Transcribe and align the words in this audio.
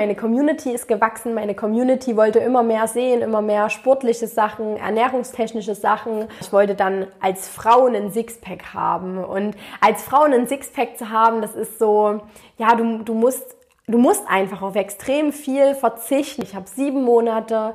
meine 0.00 0.16
Community 0.16 0.70
ist 0.70 0.88
gewachsen, 0.88 1.34
meine 1.34 1.54
Community 1.54 2.16
wollte 2.16 2.38
immer 2.38 2.62
mehr 2.62 2.88
sehen, 2.88 3.20
immer 3.20 3.42
mehr 3.42 3.68
sportliche 3.68 4.26
Sachen, 4.26 4.78
ernährungstechnische 4.78 5.74
Sachen. 5.74 6.26
Ich 6.40 6.50
wollte 6.54 6.74
dann 6.74 7.06
als 7.20 7.46
Frau 7.48 7.84
einen 7.84 8.10
Sixpack 8.10 8.72
haben 8.72 9.22
und 9.22 9.54
als 9.82 10.02
Frau 10.02 10.22
einen 10.22 10.46
Sixpack 10.46 10.96
zu 10.96 11.10
haben, 11.10 11.42
das 11.42 11.54
ist 11.54 11.78
so, 11.78 12.22
ja, 12.56 12.74
du, 12.76 13.02
du 13.02 13.12
musst 13.12 13.56
du 13.88 13.98
musst 13.98 14.24
einfach 14.26 14.62
auf 14.62 14.74
extrem 14.74 15.34
viel 15.34 15.74
verzichten. 15.74 16.44
Ich 16.44 16.54
habe 16.54 16.66
sieben 16.66 17.02
Monate 17.04 17.74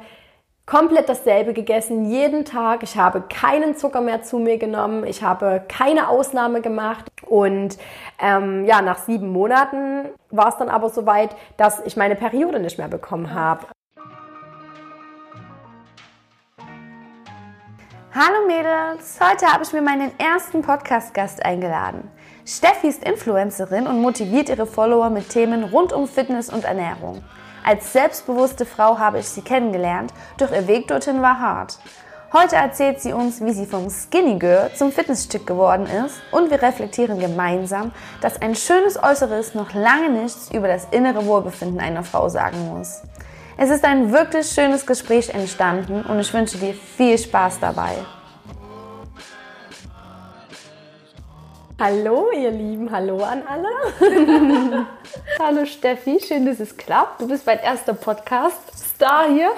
komplett 0.65 1.07
dasselbe 1.09 1.53
gegessen, 1.53 2.05
jeden 2.05 2.43
Tag. 2.43 2.81
Ich 2.83 2.97
habe 2.97 3.21
keinen 3.21 3.75
Zucker 3.75 4.01
mehr 4.01 4.23
zu 4.23 4.39
mir 4.39 4.57
genommen. 4.57 5.05
Ich 5.05 5.21
habe 5.23 5.63
keine 5.67 6.09
Ausnahme 6.09 6.61
gemacht. 6.61 7.05
Und 7.25 7.77
ähm, 8.19 8.65
ja, 8.65 8.81
nach 8.81 8.97
sieben 8.97 9.31
Monaten 9.31 10.09
war 10.31 10.49
es 10.49 10.57
dann 10.57 10.69
aber 10.69 10.89
soweit, 10.89 11.35
dass 11.57 11.81
ich 11.85 11.97
meine 11.97 12.15
Periode 12.15 12.59
nicht 12.59 12.77
mehr 12.77 12.87
bekommen 12.87 13.33
habe. 13.33 13.67
Hallo 18.13 18.47
Mädels, 18.47 19.19
heute 19.19 19.45
habe 19.45 19.65
ich 19.65 19.73
mir 19.73 19.81
meinen 19.81 20.09
ersten 20.17 20.61
Podcast-Gast 20.61 21.45
eingeladen. 21.45 22.09
Steffi 22.45 22.87
ist 22.87 23.03
Influencerin 23.03 23.87
und 23.87 24.01
motiviert 24.01 24.47
ihre 24.47 24.65
Follower 24.65 25.09
mit 25.09 25.27
Themen 25.27 25.65
rund 25.65 25.91
um 25.91 26.07
Fitness 26.07 26.49
und 26.49 26.63
Ernährung. 26.63 27.21
Als 27.67 27.93
selbstbewusste 27.93 28.63
Frau 28.63 28.99
habe 28.99 29.17
ich 29.17 29.27
sie 29.27 29.41
kennengelernt, 29.41 30.13
doch 30.37 30.51
ihr 30.51 30.67
Weg 30.67 30.87
dorthin 30.87 31.23
war 31.23 31.39
hart. 31.39 31.79
Heute 32.31 32.57
erzählt 32.57 33.01
sie 33.01 33.11
uns, 33.11 33.43
wie 33.43 33.53
sie 33.53 33.65
vom 33.65 33.89
Skinny 33.89 34.37
Girl 34.37 34.69
zum 34.75 34.91
Fitnessstück 34.91 35.47
geworden 35.47 35.87
ist 35.87 36.21
und 36.31 36.51
wir 36.51 36.61
reflektieren 36.61 37.17
gemeinsam, 37.17 37.91
dass 38.21 38.39
ein 38.39 38.53
schönes 38.53 39.01
Äußeres 39.01 39.55
noch 39.55 39.73
lange 39.73 40.11
nichts 40.11 40.51
über 40.51 40.67
das 40.67 40.85
innere 40.91 41.25
Wohlbefinden 41.25 41.79
einer 41.79 42.03
Frau 42.03 42.29
sagen 42.29 42.67
muss. 42.67 43.01
Es 43.57 43.71
ist 43.71 43.83
ein 43.83 44.11
wirklich 44.11 44.47
schönes 44.47 44.85
Gespräch 44.85 45.33
entstanden 45.33 46.03
und 46.03 46.19
ich 46.19 46.31
wünsche 46.35 46.59
dir 46.59 46.75
viel 46.75 47.17
Spaß 47.17 47.61
dabei. 47.61 47.95
Hallo, 51.77 52.27
ihr 52.31 52.51
Lieben, 52.51 52.89
hallo 52.89 53.21
an 53.21 53.43
alle. 53.45 53.67
hallo 55.39 55.65
Steffi, 55.65 56.21
schön, 56.25 56.45
dass 56.45 56.61
es 56.61 56.77
klappt. 56.77 57.19
Du 57.19 57.27
bist 57.27 57.45
mein 57.45 57.59
erster 57.59 57.93
Podcast-Star 57.93 59.27
hier. 59.27 59.51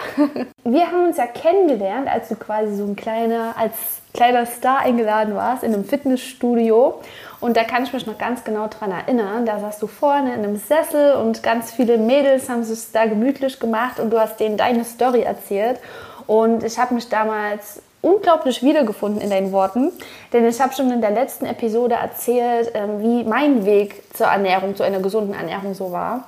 Wir 0.63 0.87
haben 0.87 1.05
uns 1.05 1.17
ja 1.17 1.27
kennengelernt, 1.27 2.07
als 2.07 2.29
du 2.29 2.35
quasi 2.35 2.75
so 2.75 2.85
ein 2.85 2.95
kleiner, 2.95 3.53
als 3.55 3.75
kleiner 4.15 4.47
Star 4.47 4.79
eingeladen 4.79 5.35
warst 5.35 5.61
in 5.61 5.75
einem 5.75 5.85
Fitnessstudio. 5.85 7.01
Und 7.39 7.55
da 7.55 7.63
kann 7.63 7.83
ich 7.83 7.93
mich 7.93 8.07
noch 8.07 8.17
ganz 8.17 8.43
genau 8.43 8.67
dran 8.67 8.89
erinnern. 8.89 9.45
Da 9.45 9.59
saßt 9.59 9.79
du 9.79 9.85
vorne 9.85 10.33
in 10.33 10.39
einem 10.43 10.57
Sessel 10.57 11.13
und 11.17 11.43
ganz 11.43 11.71
viele 11.71 11.99
Mädels 11.99 12.49
haben 12.49 12.63
sich 12.63 12.91
da 12.91 13.05
gemütlich 13.05 13.59
gemacht 13.59 13.99
und 13.99 14.09
du 14.09 14.19
hast 14.19 14.39
denen 14.39 14.57
deine 14.57 14.85
Story 14.85 15.21
erzählt. 15.21 15.79
Und 16.25 16.63
ich 16.63 16.79
habe 16.79 16.95
mich 16.95 17.09
damals 17.09 17.83
unglaublich 18.07 18.63
wiedergefunden 18.63 19.21
in 19.21 19.29
deinen 19.29 19.51
Worten, 19.51 19.91
denn 20.33 20.45
ich 20.45 20.59
habe 20.61 20.73
schon 20.73 20.91
in 20.91 21.01
der 21.01 21.11
letzten 21.11 21.45
Episode 21.45 21.95
erzählt, 21.95 22.71
ähm, 22.73 23.01
wie 23.01 23.23
mein 23.23 23.65
Weg 23.65 24.03
zur 24.15 24.27
Ernährung, 24.27 24.75
zu 24.75 24.83
einer 24.83 24.99
gesunden 24.99 25.33
Ernährung 25.33 25.73
so 25.73 25.91
war. 25.91 26.27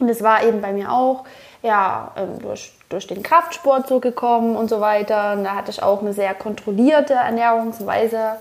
Und 0.00 0.08
es 0.08 0.22
war 0.22 0.42
eben 0.42 0.60
bei 0.60 0.72
mir 0.72 0.90
auch 0.90 1.24
ja, 1.62 2.10
ähm, 2.16 2.40
durch, 2.40 2.72
durch 2.88 3.06
den 3.06 3.22
Kraftsport 3.22 3.86
so 3.86 4.00
gekommen 4.00 4.56
und 4.56 4.68
so 4.68 4.80
weiter. 4.80 5.34
Und 5.34 5.44
da 5.44 5.54
hatte 5.54 5.70
ich 5.70 5.82
auch 5.82 6.00
eine 6.00 6.12
sehr 6.12 6.34
kontrollierte 6.34 7.14
Ernährungsweise 7.14 8.36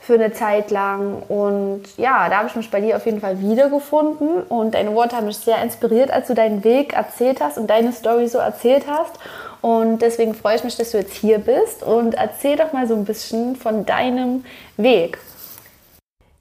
für 0.00 0.14
eine 0.14 0.32
Zeit 0.32 0.70
lang. 0.70 1.22
Und 1.28 1.82
ja, 1.96 2.28
da 2.28 2.38
habe 2.38 2.48
ich 2.48 2.56
mich 2.56 2.70
bei 2.70 2.80
dir 2.80 2.96
auf 2.96 3.06
jeden 3.06 3.20
Fall 3.20 3.40
wiedergefunden. 3.40 4.42
Und 4.44 4.74
deine 4.74 4.94
Worte 4.94 5.16
haben 5.16 5.26
mich 5.26 5.38
sehr 5.38 5.62
inspiriert, 5.62 6.10
als 6.10 6.26
du 6.28 6.34
deinen 6.34 6.64
Weg 6.64 6.94
erzählt 6.94 7.40
hast 7.40 7.58
und 7.58 7.68
deine 7.68 7.92
Story 7.92 8.26
so 8.26 8.38
erzählt 8.38 8.86
hast. 8.88 9.12
Und 9.62 10.02
deswegen 10.02 10.34
freue 10.34 10.56
ich 10.56 10.64
mich, 10.64 10.76
dass 10.76 10.90
du 10.90 10.98
jetzt 10.98 11.14
hier 11.14 11.38
bist. 11.38 11.82
Und 11.82 12.14
erzähl 12.14 12.56
doch 12.56 12.72
mal 12.72 12.86
so 12.86 12.94
ein 12.94 13.04
bisschen 13.04 13.56
von 13.56 13.86
deinem 13.86 14.44
Weg. 14.76 15.18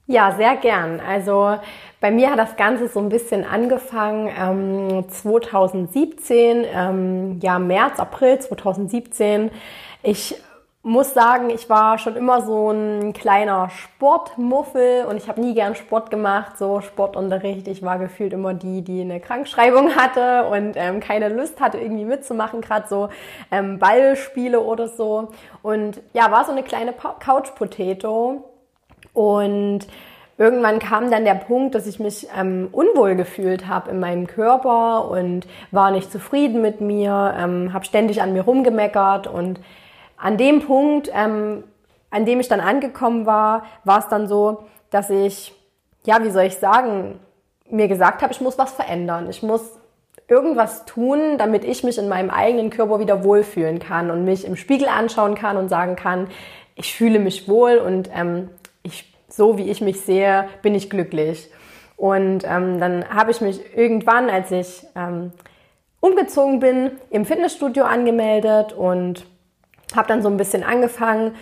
Ja, 0.07 0.35
sehr 0.35 0.57
gern. 0.57 0.99
Also 0.99 1.57
bei 2.01 2.09
mir 2.11 2.31
hat 2.31 2.39
das 2.39 2.57
Ganze 2.57 2.89
so 2.89 2.99
ein 2.99 3.09
bisschen 3.09 3.45
angefangen 3.45 4.29
ähm, 4.37 5.05
2017, 5.07 6.65
ähm, 6.73 7.39
ja 7.41 7.59
März, 7.59 7.99
April 7.99 8.39
2017. 8.39 9.51
Ich 10.01 10.35
muss 10.83 11.13
sagen, 11.13 11.51
ich 11.51 11.69
war 11.69 11.99
schon 11.99 12.15
immer 12.15 12.41
so 12.41 12.71
ein 12.71 13.13
kleiner 13.13 13.69
Sportmuffel 13.69 15.05
und 15.05 15.15
ich 15.15 15.27
habe 15.29 15.39
nie 15.39 15.53
gern 15.53 15.75
Sport 15.75 16.09
gemacht, 16.09 16.57
so 16.57 16.81
Sportunterricht. 16.81 17.67
Ich 17.67 17.83
war 17.83 17.99
gefühlt 17.99 18.33
immer 18.33 18.55
die, 18.55 18.81
die 18.81 19.01
eine 19.01 19.19
Krankschreibung 19.19 19.95
hatte 19.95 20.45
und 20.45 20.73
ähm, 20.75 20.99
keine 20.99 21.29
Lust 21.29 21.59
hatte, 21.61 21.77
irgendwie 21.77 22.05
mitzumachen, 22.05 22.61
gerade 22.61 22.87
so 22.87 23.09
ähm, 23.51 23.77
Ballspiele 23.77 24.59
oder 24.59 24.87
so. 24.87 25.29
Und 25.61 26.01
ja, 26.13 26.31
war 26.31 26.45
so 26.45 26.51
eine 26.51 26.63
kleine 26.63 26.93
Couch-Potato 26.93 28.43
und 29.13 29.81
irgendwann 30.39 30.79
kam 30.79 31.11
dann 31.11 31.25
der 31.25 31.35
Punkt, 31.35 31.75
dass 31.75 31.85
ich 31.85 31.99
mich 31.99 32.27
ähm, 32.35 32.69
unwohl 32.71 33.13
gefühlt 33.13 33.67
habe 33.67 33.91
in 33.91 33.99
meinem 33.99 34.25
Körper 34.25 35.07
und 35.11 35.45
war 35.69 35.91
nicht 35.91 36.11
zufrieden 36.11 36.63
mit 36.63 36.81
mir, 36.81 37.35
ähm, 37.37 37.71
habe 37.71 37.85
ständig 37.85 38.23
an 38.23 38.33
mir 38.33 38.41
rumgemeckert 38.41 39.27
und 39.27 39.59
an 40.21 40.37
dem 40.37 40.61
Punkt, 40.61 41.09
ähm, 41.13 41.63
an 42.11 42.25
dem 42.25 42.39
ich 42.39 42.47
dann 42.47 42.59
angekommen 42.59 43.25
war, 43.25 43.63
war 43.83 43.99
es 43.99 44.07
dann 44.07 44.27
so, 44.27 44.63
dass 44.91 45.09
ich, 45.09 45.53
ja, 46.05 46.23
wie 46.23 46.29
soll 46.29 46.43
ich 46.43 46.57
sagen, 46.57 47.19
mir 47.69 47.87
gesagt 47.87 48.21
habe, 48.21 48.31
ich 48.31 48.41
muss 48.41 48.57
was 48.57 48.71
verändern. 48.71 49.29
Ich 49.29 49.41
muss 49.41 49.79
irgendwas 50.27 50.85
tun, 50.85 51.37
damit 51.37 51.65
ich 51.65 51.83
mich 51.83 51.97
in 51.97 52.07
meinem 52.07 52.29
eigenen 52.29 52.69
Körper 52.69 52.99
wieder 52.99 53.23
wohlfühlen 53.23 53.79
kann 53.79 54.11
und 54.11 54.23
mich 54.23 54.45
im 54.45 54.55
Spiegel 54.55 54.87
anschauen 54.87 55.35
kann 55.35 55.57
und 55.57 55.69
sagen 55.69 55.95
kann, 55.95 56.27
ich 56.75 56.93
fühle 56.93 57.19
mich 57.19 57.47
wohl 57.49 57.77
und 57.77 58.09
ähm, 58.13 58.49
ich, 58.83 59.11
so 59.27 59.57
wie 59.57 59.69
ich 59.69 59.81
mich 59.81 60.01
sehe, 60.01 60.47
bin 60.61 60.75
ich 60.75 60.89
glücklich. 60.89 61.49
Und 61.97 62.43
ähm, 62.45 62.79
dann 62.79 63.09
habe 63.09 63.31
ich 63.31 63.41
mich 63.41 63.75
irgendwann, 63.75 64.29
als 64.29 64.51
ich 64.51 64.83
ähm, 64.95 65.31
umgezogen 65.99 66.59
bin, 66.59 66.91
im 67.09 67.25
Fitnessstudio 67.25 67.85
angemeldet 67.85 68.73
und 68.73 69.25
habe 69.95 70.07
dann 70.07 70.21
so 70.21 70.29
ein 70.29 70.37
bisschen 70.37 70.63
angefangen, 70.63 71.35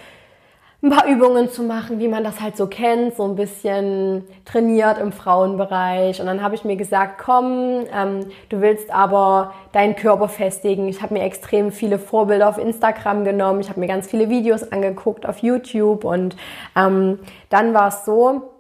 ein 0.82 0.92
paar 0.92 1.08
Übungen 1.08 1.50
zu 1.50 1.64
machen, 1.64 2.00
wie 2.00 2.08
man 2.08 2.24
das 2.24 2.40
halt 2.40 2.56
so 2.56 2.68
kennt, 2.68 3.16
so 3.18 3.26
ein 3.26 3.36
bisschen 3.36 4.24
trainiert 4.46 4.98
im 4.98 5.12
Frauenbereich. 5.12 6.22
Und 6.22 6.28
dann 6.28 6.42
habe 6.42 6.56
ich 6.56 6.64
mir 6.64 6.78
gesagt, 6.78 7.22
komm, 7.22 7.84
ähm, 7.94 8.28
du 8.48 8.62
willst 8.62 8.90
aber 8.90 9.54
deinen 9.74 9.98
Körper 9.98 10.30
festigen. 10.30 10.88
Ich 10.88 11.02
habe 11.02 11.16
mir 11.16 11.24
extrem 11.24 11.74
viele 11.74 12.00
Vorbilder 12.00 12.48
auf 12.48 12.58
Instagram 12.58 13.26
genommen. 13.26 13.60
Ich 13.60 13.68
habe 13.70 13.82
mir 13.82 13.88
ganz 13.88 14.08
viele 14.08 14.30
Videos 14.30 14.72
angeguckt 14.72 15.26
auf 15.26 15.40
YouTube. 15.40 16.06
Und 16.06 16.38
ähm, 16.78 17.20
dann 17.50 17.74
war 17.74 17.90
es 17.90 18.06
so, 18.06 18.54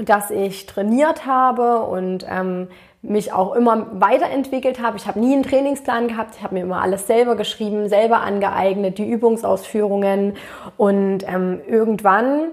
dass 0.00 0.30
ich 0.30 0.66
trainiert 0.66 1.26
habe 1.26 1.80
und 1.80 2.24
ähm, 2.28 2.68
mich 3.08 3.32
auch 3.32 3.54
immer 3.54 3.86
weiterentwickelt 3.92 4.80
habe. 4.80 4.96
Ich 4.96 5.06
habe 5.06 5.20
nie 5.20 5.32
einen 5.32 5.42
Trainingsplan 5.42 6.08
gehabt. 6.08 6.36
Ich 6.36 6.42
habe 6.42 6.54
mir 6.54 6.62
immer 6.62 6.82
alles 6.82 7.06
selber 7.06 7.36
geschrieben, 7.36 7.88
selber 7.88 8.20
angeeignet, 8.20 8.98
die 8.98 9.08
Übungsausführungen. 9.08 10.36
Und 10.76 11.26
ähm, 11.28 11.60
irgendwann 11.68 12.48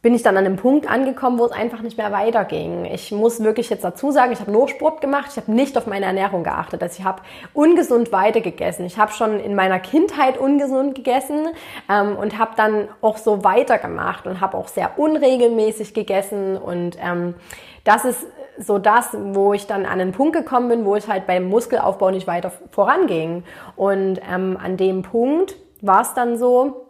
bin 0.00 0.14
ich 0.14 0.22
dann 0.22 0.36
an 0.36 0.46
einem 0.46 0.56
Punkt 0.56 0.88
angekommen, 0.88 1.40
wo 1.40 1.44
es 1.44 1.50
einfach 1.50 1.82
nicht 1.82 1.98
mehr 1.98 2.12
weiterging. 2.12 2.84
Ich 2.84 3.10
muss 3.10 3.42
wirklich 3.42 3.68
jetzt 3.68 3.82
dazu 3.82 4.12
sagen, 4.12 4.32
ich 4.32 4.38
habe 4.38 4.52
nur 4.52 4.68
Sport 4.68 5.00
gemacht, 5.00 5.26
ich 5.32 5.36
habe 5.36 5.50
nicht 5.50 5.76
auf 5.76 5.88
meine 5.88 6.06
Ernährung 6.06 6.44
geachtet. 6.44 6.82
Also 6.82 7.00
ich 7.00 7.04
habe 7.04 7.22
ungesund 7.52 8.12
weitergegessen. 8.12 8.86
Ich 8.86 8.96
habe 8.96 9.12
schon 9.12 9.40
in 9.40 9.56
meiner 9.56 9.80
Kindheit 9.80 10.38
ungesund 10.38 10.94
gegessen 10.94 11.48
ähm, 11.90 12.16
und 12.16 12.38
habe 12.38 12.52
dann 12.56 12.88
auch 13.02 13.18
so 13.18 13.42
weitergemacht 13.42 14.28
und 14.28 14.40
habe 14.40 14.56
auch 14.56 14.68
sehr 14.68 14.98
unregelmäßig 14.98 15.94
gegessen. 15.94 16.56
Und 16.56 16.96
ähm, 17.02 17.34
das 17.82 18.04
ist 18.04 18.24
so 18.58 18.78
das, 18.78 19.16
wo 19.18 19.52
ich 19.52 19.66
dann 19.66 19.86
an 19.86 20.00
einen 20.00 20.12
Punkt 20.12 20.34
gekommen 20.34 20.68
bin, 20.68 20.84
wo 20.84 20.96
ich 20.96 21.08
halt 21.08 21.26
beim 21.26 21.48
Muskelaufbau 21.48 22.10
nicht 22.10 22.26
weiter 22.26 22.52
voranging. 22.70 23.44
Und 23.76 24.20
ähm, 24.30 24.58
an 24.62 24.76
dem 24.76 25.02
Punkt 25.02 25.56
war 25.80 26.02
es 26.02 26.14
dann 26.14 26.38
so, 26.38 26.88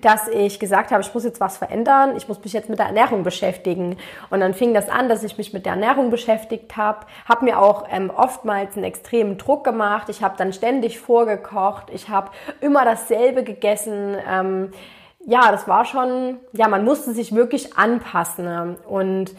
dass 0.00 0.28
ich 0.28 0.60
gesagt 0.60 0.90
habe, 0.90 1.02
ich 1.02 1.12
muss 1.12 1.24
jetzt 1.24 1.40
was 1.40 1.58
verändern, 1.58 2.16
ich 2.16 2.28
muss 2.28 2.42
mich 2.42 2.52
jetzt 2.52 2.68
mit 2.68 2.78
der 2.78 2.86
Ernährung 2.86 3.24
beschäftigen. 3.24 3.96
Und 4.30 4.40
dann 4.40 4.54
fing 4.54 4.74
das 4.74 4.88
an, 4.88 5.08
dass 5.08 5.24
ich 5.24 5.36
mich 5.38 5.52
mit 5.52 5.66
der 5.66 5.72
Ernährung 5.72 6.10
beschäftigt 6.10 6.76
habe, 6.76 7.06
habe 7.28 7.44
mir 7.44 7.58
auch 7.58 7.86
ähm, 7.90 8.10
oftmals 8.14 8.76
einen 8.76 8.84
extremen 8.84 9.38
Druck 9.38 9.64
gemacht, 9.64 10.08
ich 10.08 10.22
habe 10.22 10.36
dann 10.38 10.52
ständig 10.52 11.00
vorgekocht, 11.00 11.90
ich 11.92 12.08
habe 12.08 12.30
immer 12.60 12.84
dasselbe 12.84 13.42
gegessen. 13.42 14.16
Ähm, 14.30 14.70
ja, 15.26 15.52
das 15.52 15.68
war 15.68 15.84
schon, 15.84 16.38
ja, 16.52 16.68
man 16.68 16.84
musste 16.84 17.12
sich 17.12 17.34
wirklich 17.34 17.76
anpassen. 17.76 18.76
Und 18.88 19.32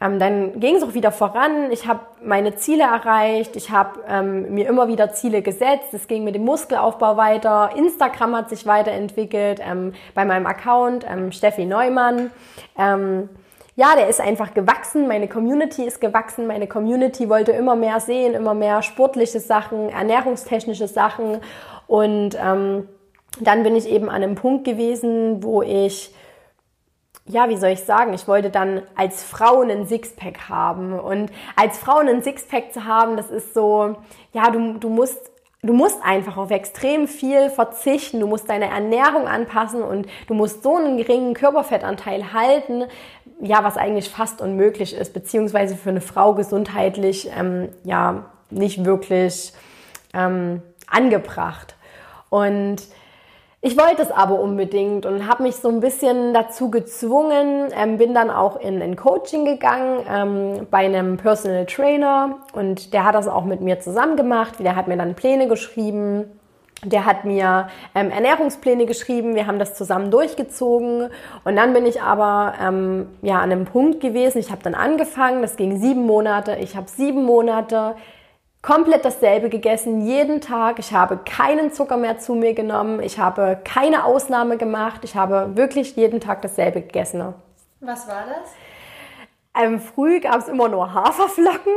ähm, 0.00 0.18
dann 0.18 0.60
ging 0.60 0.76
es 0.76 0.82
auch 0.82 0.94
wieder 0.94 1.10
voran. 1.10 1.70
Ich 1.70 1.86
habe 1.86 2.00
meine 2.22 2.56
Ziele 2.56 2.84
erreicht. 2.84 3.56
Ich 3.56 3.70
habe 3.70 4.00
ähm, 4.08 4.54
mir 4.54 4.68
immer 4.68 4.88
wieder 4.88 5.12
Ziele 5.12 5.40
gesetzt. 5.40 5.92
Es 5.92 6.06
ging 6.06 6.24
mit 6.24 6.34
dem 6.34 6.44
Muskelaufbau 6.44 7.16
weiter. 7.16 7.70
Instagram 7.74 8.36
hat 8.36 8.50
sich 8.50 8.66
weiterentwickelt 8.66 9.60
ähm, 9.62 9.94
bei 10.14 10.24
meinem 10.24 10.46
Account 10.46 11.06
ähm, 11.08 11.32
Steffi 11.32 11.64
Neumann. 11.64 12.30
Ähm, 12.78 13.30
ja, 13.74 13.94
der 13.94 14.08
ist 14.08 14.22
einfach 14.22 14.54
gewachsen, 14.54 15.06
meine 15.06 15.28
Community 15.28 15.84
ist 15.84 16.00
gewachsen, 16.00 16.46
meine 16.46 16.66
Community 16.66 17.28
wollte 17.28 17.52
immer 17.52 17.76
mehr 17.76 18.00
sehen, 18.00 18.32
immer 18.32 18.54
mehr 18.54 18.80
sportliche 18.80 19.38
Sachen, 19.38 19.90
ernährungstechnische 19.90 20.88
Sachen 20.88 21.42
und 21.86 22.38
ähm, 22.42 22.88
dann 23.38 23.62
bin 23.64 23.76
ich 23.76 23.86
eben 23.86 24.08
an 24.08 24.22
einem 24.22 24.34
Punkt 24.34 24.64
gewesen, 24.64 25.42
wo 25.42 25.60
ich 25.60 26.14
ja, 27.28 27.48
wie 27.48 27.56
soll 27.56 27.70
ich 27.70 27.82
sagen, 27.82 28.12
ich 28.12 28.28
wollte 28.28 28.50
dann 28.50 28.82
als 28.94 29.22
Frau 29.22 29.60
einen 29.60 29.86
Sixpack 29.86 30.48
haben. 30.48 30.98
Und 30.98 31.30
als 31.56 31.78
Frau 31.78 31.98
einen 31.98 32.22
Sixpack 32.22 32.72
zu 32.72 32.84
haben, 32.84 33.16
das 33.16 33.30
ist 33.30 33.54
so, 33.54 33.96
ja, 34.32 34.50
du, 34.50 34.74
du 34.78 34.88
musst 34.88 35.30
du 35.62 35.72
musst 35.72 35.98
einfach 36.02 36.36
auf 36.36 36.50
extrem 36.50 37.08
viel 37.08 37.50
verzichten, 37.50 38.20
du 38.20 38.26
musst 38.26 38.48
deine 38.48 38.70
Ernährung 38.70 39.26
anpassen 39.26 39.82
und 39.82 40.06
du 40.28 40.34
musst 40.34 40.62
so 40.62 40.76
einen 40.76 40.96
geringen 40.96 41.34
Körperfettanteil 41.34 42.32
halten, 42.32 42.84
ja, 43.40 43.64
was 43.64 43.76
eigentlich 43.76 44.08
fast 44.08 44.40
unmöglich 44.40 44.94
ist, 44.94 45.12
beziehungsweise 45.12 45.76
für 45.76 45.90
eine 45.90 46.00
Frau 46.00 46.34
gesundheitlich 46.34 47.28
ähm, 47.36 47.70
ja 47.84 48.26
nicht 48.50 48.84
wirklich 48.84 49.52
ähm, 50.14 50.62
angebracht. 50.86 51.74
Und 52.30 52.76
ich 53.62 53.76
wollte 53.78 54.02
es 54.02 54.10
aber 54.10 54.38
unbedingt 54.38 55.06
und 55.06 55.26
habe 55.26 55.42
mich 55.42 55.56
so 55.56 55.68
ein 55.68 55.80
bisschen 55.80 56.34
dazu 56.34 56.70
gezwungen, 56.70 57.68
ähm, 57.74 57.96
bin 57.96 58.14
dann 58.14 58.30
auch 58.30 58.60
in 58.60 58.80
ein 58.82 58.96
Coaching 58.96 59.44
gegangen 59.44 60.00
ähm, 60.08 60.66
bei 60.70 60.84
einem 60.84 61.16
Personal 61.16 61.66
Trainer 61.66 62.36
und 62.52 62.92
der 62.92 63.04
hat 63.04 63.14
das 63.14 63.26
auch 63.26 63.44
mit 63.44 63.62
mir 63.62 63.80
zusammen 63.80 64.16
gemacht. 64.16 64.56
Der 64.60 64.76
hat 64.76 64.88
mir 64.88 64.96
dann 64.96 65.14
Pläne 65.14 65.48
geschrieben. 65.48 66.26
Der 66.84 67.06
hat 67.06 67.24
mir 67.24 67.68
ähm, 67.94 68.10
Ernährungspläne 68.10 68.84
geschrieben, 68.84 69.34
wir 69.34 69.46
haben 69.46 69.58
das 69.58 69.74
zusammen 69.74 70.10
durchgezogen 70.10 71.08
und 71.42 71.56
dann 71.56 71.72
bin 71.72 71.86
ich 71.86 72.02
aber 72.02 72.52
ähm, 72.62 73.08
ja 73.22 73.36
an 73.36 73.50
einem 73.50 73.64
Punkt 73.64 74.00
gewesen. 74.00 74.38
Ich 74.38 74.50
habe 74.50 74.62
dann 74.62 74.74
angefangen, 74.74 75.40
das 75.40 75.56
ging 75.56 75.78
sieben 75.78 76.06
Monate. 76.06 76.56
Ich 76.60 76.76
habe 76.76 76.86
sieben 76.88 77.24
Monate 77.24 77.94
komplett 78.66 79.04
dasselbe 79.04 79.48
gegessen, 79.48 80.00
jeden 80.00 80.40
Tag. 80.40 80.80
Ich 80.80 80.92
habe 80.92 81.18
keinen 81.18 81.72
Zucker 81.72 81.96
mehr 81.96 82.18
zu 82.18 82.34
mir 82.34 82.52
genommen. 82.52 83.00
Ich 83.00 83.18
habe 83.20 83.60
keine 83.62 84.04
Ausnahme 84.04 84.56
gemacht. 84.56 85.02
Ich 85.04 85.14
habe 85.14 85.56
wirklich 85.56 85.94
jeden 85.94 86.20
Tag 86.20 86.42
dasselbe 86.42 86.82
gegessen. 86.82 87.32
Was 87.80 88.08
war 88.08 88.24
das? 88.26 88.50
Ähm, 89.58 89.80
früh 89.80 90.20
gab 90.20 90.38
es 90.40 90.48
immer 90.48 90.68
nur 90.68 90.92
Haferflocken, 90.92 91.72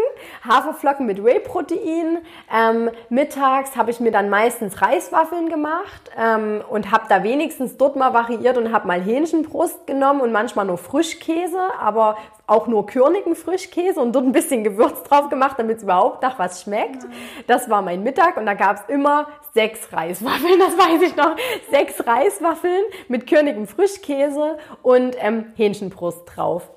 Haferflocken 0.47 1.05
mit 1.05 1.23
Whey-Protein. 1.23 2.19
Ähm, 2.53 2.89
mittags 3.09 3.77
habe 3.77 3.91
ich 3.91 3.99
mir 3.99 4.11
dann 4.11 4.29
meistens 4.29 4.81
Reiswaffeln 4.81 5.49
gemacht 5.49 6.11
ähm, 6.17 6.61
und 6.69 6.91
habe 6.91 7.05
da 7.07 7.23
wenigstens 7.23 7.77
dort 7.77 7.95
mal 7.95 8.13
variiert 8.13 8.57
und 8.57 8.73
habe 8.73 8.87
mal 8.87 9.01
Hähnchenbrust 9.01 9.87
genommen 9.87 10.19
und 10.21 10.31
manchmal 10.31 10.65
nur 10.65 10.77
Frischkäse, 10.77 11.59
aber 11.79 12.17
auch 12.47 12.67
nur 12.67 12.85
körnigen 12.85 13.35
Frischkäse 13.35 13.99
und 13.99 14.13
dort 14.13 14.25
ein 14.25 14.31
bisschen 14.31 14.63
Gewürz 14.63 15.03
drauf 15.03 15.29
gemacht, 15.29 15.55
damit 15.57 15.77
es 15.77 15.83
überhaupt 15.83 16.21
nach 16.21 16.37
was 16.37 16.63
schmeckt. 16.63 17.05
Das 17.47 17.69
war 17.69 17.81
mein 17.81 18.03
Mittag 18.03 18.37
und 18.37 18.45
da 18.45 18.55
gab 18.55 18.77
es 18.77 18.93
immer 18.93 19.27
sechs 19.53 19.93
Reiswaffeln, 19.93 20.59
das 20.59 20.77
weiß 20.77 21.01
ich 21.01 21.15
noch. 21.15 21.35
Sechs 21.71 22.05
Reiswaffeln 22.05 22.83
mit 23.07 23.27
körnigem 23.27 23.67
Frischkäse 23.67 24.57
und 24.81 25.15
ähm, 25.19 25.53
Hähnchenbrust 25.55 26.23
drauf. 26.25 26.69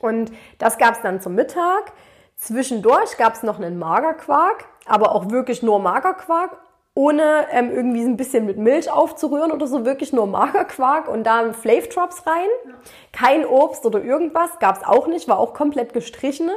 Und 0.00 0.32
das 0.58 0.78
gab 0.78 0.94
es 0.94 1.02
dann 1.02 1.20
zum 1.20 1.34
Mittag. 1.34 1.92
Zwischendurch 2.36 3.16
gab 3.18 3.34
es 3.34 3.42
noch 3.42 3.58
einen 3.58 3.78
Magerquark, 3.78 4.64
aber 4.86 5.14
auch 5.14 5.30
wirklich 5.30 5.62
nur 5.62 5.78
Magerquark, 5.78 6.56
ohne 6.94 7.46
ähm, 7.50 7.70
irgendwie 7.70 8.02
ein 8.02 8.16
bisschen 8.16 8.46
mit 8.46 8.56
Milch 8.56 8.90
aufzurühren 8.90 9.52
oder 9.52 9.66
so, 9.66 9.84
wirklich 9.84 10.12
nur 10.12 10.26
Magerquark 10.26 11.06
und 11.06 11.24
da 11.24 11.52
Flav 11.52 11.88
Drops 11.88 12.26
rein. 12.26 12.48
Kein 13.12 13.44
Obst 13.44 13.84
oder 13.84 14.02
irgendwas 14.02 14.58
gab 14.58 14.78
es 14.78 14.84
auch 14.84 15.06
nicht, 15.06 15.28
war 15.28 15.38
auch 15.38 15.52
komplett 15.52 15.92
gestrichen. 15.92 16.50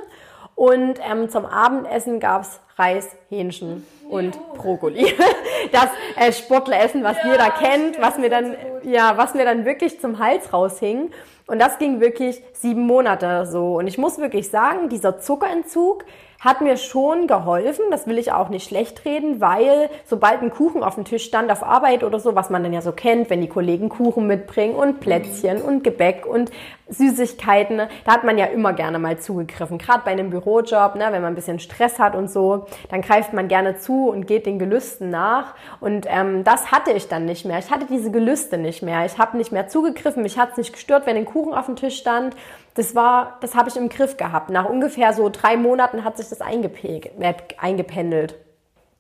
Und 0.56 1.00
ähm, 1.10 1.30
zum 1.30 1.46
Abendessen 1.46 2.20
gab 2.20 2.44
es 2.44 2.60
Reis, 2.78 3.10
Hähnchen 3.30 3.86
und 4.10 4.38
Brokkoli. 4.56 5.14
Das 5.72 5.88
äh, 6.18 6.34
Sportleressen, 6.34 7.04
was 7.06 7.16
ja, 7.24 7.32
jeder 7.32 7.50
kennt, 7.50 8.00
was 8.00 8.18
mir 8.18 8.30
dann, 8.30 8.56
ja, 8.84 9.18
was 9.18 9.34
mir 9.34 9.46
dann 9.46 9.64
wirklich 9.64 10.00
zum 10.02 10.20
Hals 10.20 10.52
raushing. 10.52 11.10
Und 11.48 11.60
das 11.60 11.80
ging 11.80 12.02
wirklich 12.02 12.44
sieben 12.52 12.86
Monate 12.86 13.46
so. 13.46 13.78
Und 13.78 13.88
ich 13.88 13.98
muss 13.98 14.18
wirklich 14.18 14.50
sagen, 14.50 14.90
dieser 14.90 15.20
Zuckerentzug, 15.20 16.04
hat 16.44 16.60
mir 16.60 16.76
schon 16.76 17.28
geholfen. 17.28 17.86
Das 17.90 18.06
will 18.06 18.18
ich 18.18 18.34
auch 18.34 18.50
nicht 18.50 18.68
schlecht 18.68 19.06
reden, 19.06 19.40
weil 19.40 19.90
sobald 20.06 20.42
ein 20.42 20.52
Kuchen 20.52 20.84
auf 20.84 20.96
dem 20.96 21.06
Tisch 21.06 21.24
stand 21.24 21.50
auf 21.50 21.64
Arbeit 21.64 22.04
oder 22.04 22.20
so, 22.20 22.36
was 22.36 22.50
man 22.50 22.64
dann 22.64 22.74
ja 22.74 22.82
so 22.82 22.92
kennt, 22.92 23.30
wenn 23.30 23.40
die 23.40 23.48
Kollegen 23.48 23.88
Kuchen 23.88 24.28
mitbringen 24.28 24.76
und 24.76 25.00
Plätzchen 25.00 25.62
und 25.62 25.84
Gebäck 25.86 26.26
und 26.26 26.52
Süßigkeiten, 26.90 27.82
da 28.06 28.12
hat 28.12 28.26
man 28.26 28.38
ja 28.38 28.46
immer 28.48 28.74
gerne 28.74 29.00
mal 29.00 29.18
zugegriffen. 29.18 29.78
Gerade 29.78 30.02
bei 30.04 30.12
einem 30.12 30.32
Bürojob, 30.32 30.96
ne, 30.96 31.06
wenn 31.12 31.22
man 31.22 31.32
ein 31.32 31.36
bisschen 31.36 31.60
Stress 31.60 31.98
hat 31.98 32.14
und 32.14 32.30
so, 32.30 32.63
dann 32.90 33.02
greift 33.02 33.34
man 33.34 33.48
gerne 33.48 33.78
zu 33.78 34.10
und 34.10 34.28
geht 34.28 34.46
den 34.46 34.60
Gelüsten 34.60 35.10
nach. 35.10 35.56
Und 35.80 36.06
ähm, 36.10 36.44
das 36.44 36.72
hatte 36.72 36.92
ich 36.92 37.08
dann 37.08 37.26
nicht 37.26 37.46
mehr. 37.46 37.60
Ich 37.60 37.72
hatte 37.72 37.86
diese 37.86 38.12
Gelüste 38.12 38.58
nicht 38.58 38.84
mehr. 38.84 39.06
Ich 39.06 39.18
habe 39.18 39.38
nicht 39.38 39.52
mehr 39.52 39.68
zugegriffen. 39.68 40.24
Mich 40.24 40.38
hat 40.38 40.52
es 40.52 40.58
nicht 40.58 40.74
gestört, 40.74 41.06
wenn 41.06 41.18
ein 41.18 41.26
Kuchen 41.26 41.54
auf 41.54 41.66
dem 41.66 41.76
Tisch 41.76 41.98
stand 41.98 42.36
das 42.76 42.96
war, 42.96 43.38
das 43.42 43.56
habe 43.56 43.70
ich 43.70 43.76
im 43.76 43.90
Griff 43.90 44.18
gehabt. 44.18 44.50
Nach 44.50 44.66
ungefähr 44.66 45.14
so 45.14 45.30
drei 45.30 45.58
Monaten 45.58 46.04
hat 46.04 46.18
sich 46.18 46.30
das 46.30 46.42
äh, 46.42 47.34
eingependelt. 47.60 48.36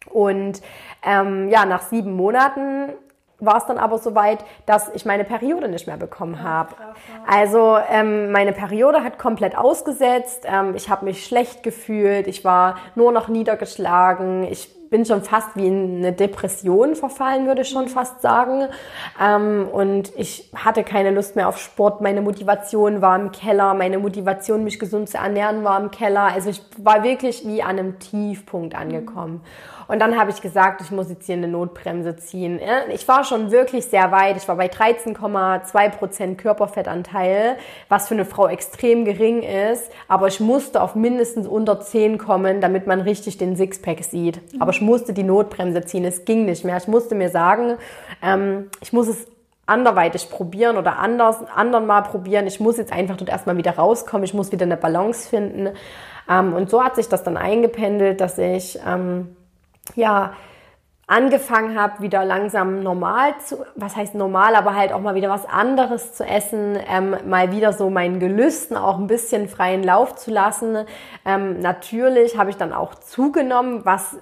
Und 0.09 0.61
ähm, 1.03 1.49
ja, 1.49 1.65
nach 1.65 1.81
sieben 1.83 2.15
Monaten 2.15 2.89
war 3.45 3.57
es 3.57 3.65
dann 3.65 3.77
aber 3.77 3.97
soweit, 3.97 4.43
dass 4.65 4.89
ich 4.93 5.05
meine 5.05 5.23
Periode 5.23 5.67
nicht 5.67 5.87
mehr 5.87 5.97
bekommen 5.97 6.43
habe. 6.43 6.75
Also 7.27 7.77
ähm, 7.89 8.31
meine 8.31 8.53
Periode 8.53 9.03
hat 9.03 9.17
komplett 9.17 9.57
ausgesetzt. 9.57 10.45
Ähm, 10.45 10.75
ich 10.75 10.89
habe 10.89 11.05
mich 11.05 11.25
schlecht 11.25 11.63
gefühlt. 11.63 12.27
Ich 12.27 12.43
war 12.43 12.77
nur 12.95 13.11
noch 13.11 13.27
niedergeschlagen. 13.27 14.43
Ich 14.43 14.69
bin 14.93 15.05
schon 15.05 15.23
fast 15.23 15.55
wie 15.55 15.65
in 15.65 15.97
eine 15.97 16.13
Depression 16.13 16.95
verfallen, 16.95 17.47
würde 17.47 17.63
ich 17.63 17.69
schon 17.69 17.87
fast 17.87 18.21
sagen. 18.21 18.67
Ähm, 19.19 19.67
und 19.73 20.13
ich 20.15 20.51
hatte 20.53 20.83
keine 20.83 21.09
Lust 21.09 21.35
mehr 21.35 21.47
auf 21.47 21.57
Sport. 21.57 22.01
Meine 22.01 22.21
Motivation 22.21 23.01
war 23.01 23.19
im 23.19 23.31
Keller. 23.31 23.73
Meine 23.73 23.97
Motivation, 23.97 24.63
mich 24.63 24.77
gesund 24.77 25.09
zu 25.09 25.17
ernähren, 25.17 25.63
war 25.63 25.81
im 25.81 25.89
Keller. 25.89 26.25
Also 26.31 26.51
ich 26.51 26.61
war 26.77 27.03
wirklich 27.03 27.41
wie 27.43 27.63
an 27.63 27.79
einem 27.79 27.97
Tiefpunkt 27.97 28.75
angekommen. 28.75 29.41
Und 29.87 29.99
dann 29.99 30.17
habe 30.17 30.31
ich 30.31 30.41
gesagt, 30.41 30.81
ich 30.81 30.91
muss 30.91 31.09
jetzt 31.09 31.25
hier 31.25 31.35
eine 31.35 31.47
Notbremse 31.47 32.15
ziehen. 32.15 32.59
Ich 32.93 33.07
war 33.07 33.23
schon 33.23 33.51
wirklich 33.51 33.85
sehr 33.85 34.11
weit. 34.11 34.37
Ich 34.37 34.47
war 34.47 34.55
bei 34.55 34.67
13,2 34.67 35.89
Prozent 35.89 36.37
Körperfettanteil, 36.37 37.57
was 37.89 38.07
für 38.07 38.13
eine 38.13 38.25
Frau 38.25 38.47
extrem 38.47 39.05
gering 39.05 39.43
ist. 39.43 39.91
Aber 40.07 40.27
ich 40.27 40.39
musste 40.39 40.81
auf 40.81 40.95
mindestens 40.95 41.47
unter 41.47 41.81
10 41.81 42.17
kommen, 42.17 42.61
damit 42.61 42.87
man 42.87 43.01
richtig 43.01 43.37
den 43.37 43.55
Sixpack 43.55 44.03
sieht. 44.03 44.39
Aber 44.59 44.71
ich 44.71 44.81
musste 44.83 45.13
die 45.13 45.23
Notbremse 45.23 45.81
ziehen. 45.81 46.05
Es 46.05 46.25
ging 46.25 46.45
nicht 46.45 46.63
mehr. 46.63 46.77
Ich 46.77 46.87
musste 46.87 47.15
mir 47.15 47.29
sagen, 47.29 47.77
ähm, 48.21 48.69
ich 48.81 48.93
muss 48.93 49.07
es 49.07 49.27
anderweitig 49.65 50.29
probieren 50.29 50.77
oder 50.77 50.99
anders, 50.99 51.37
anderen 51.55 51.85
mal 51.85 52.01
probieren. 52.01 52.47
Ich 52.47 52.59
muss 52.59 52.77
jetzt 52.77 52.91
einfach 52.91 53.17
dort 53.17 53.29
erstmal 53.29 53.57
wieder 53.57 53.75
rauskommen. 53.75 54.23
Ich 54.23 54.33
muss 54.33 54.51
wieder 54.51 54.65
eine 54.65 54.77
Balance 54.77 55.29
finden. 55.29 55.69
Ähm, 56.29 56.53
und 56.53 56.69
so 56.69 56.83
hat 56.83 56.95
sich 56.95 57.09
das 57.09 57.23
dann 57.23 57.37
eingependelt, 57.37 58.21
dass 58.21 58.37
ich 58.37 58.79
ähm, 58.85 59.35
ja, 59.95 60.33
angefangen 61.07 61.79
habe, 61.79 62.01
wieder 62.01 62.23
langsam 62.23 62.81
normal 62.81 63.35
zu, 63.39 63.57
was 63.75 63.95
heißt 63.95 64.15
normal, 64.15 64.55
aber 64.55 64.75
halt 64.75 64.93
auch 64.93 65.01
mal 65.01 65.15
wieder 65.15 65.29
was 65.29 65.45
anderes 65.45 66.13
zu 66.13 66.25
essen, 66.25 66.77
ähm, 66.89 67.15
mal 67.27 67.51
wieder 67.51 67.73
so 67.73 67.89
meinen 67.89 68.19
Gelüsten 68.19 68.77
auch 68.77 68.97
ein 68.97 69.07
bisschen 69.07 69.49
freien 69.49 69.83
Lauf 69.83 70.15
zu 70.15 70.31
lassen. 70.31 70.77
Ähm, 71.25 71.59
natürlich 71.59 72.37
habe 72.37 72.49
ich 72.49 72.57
dann 72.57 72.73
auch 72.73 72.95
zugenommen, 72.95 73.81
was 73.83 74.17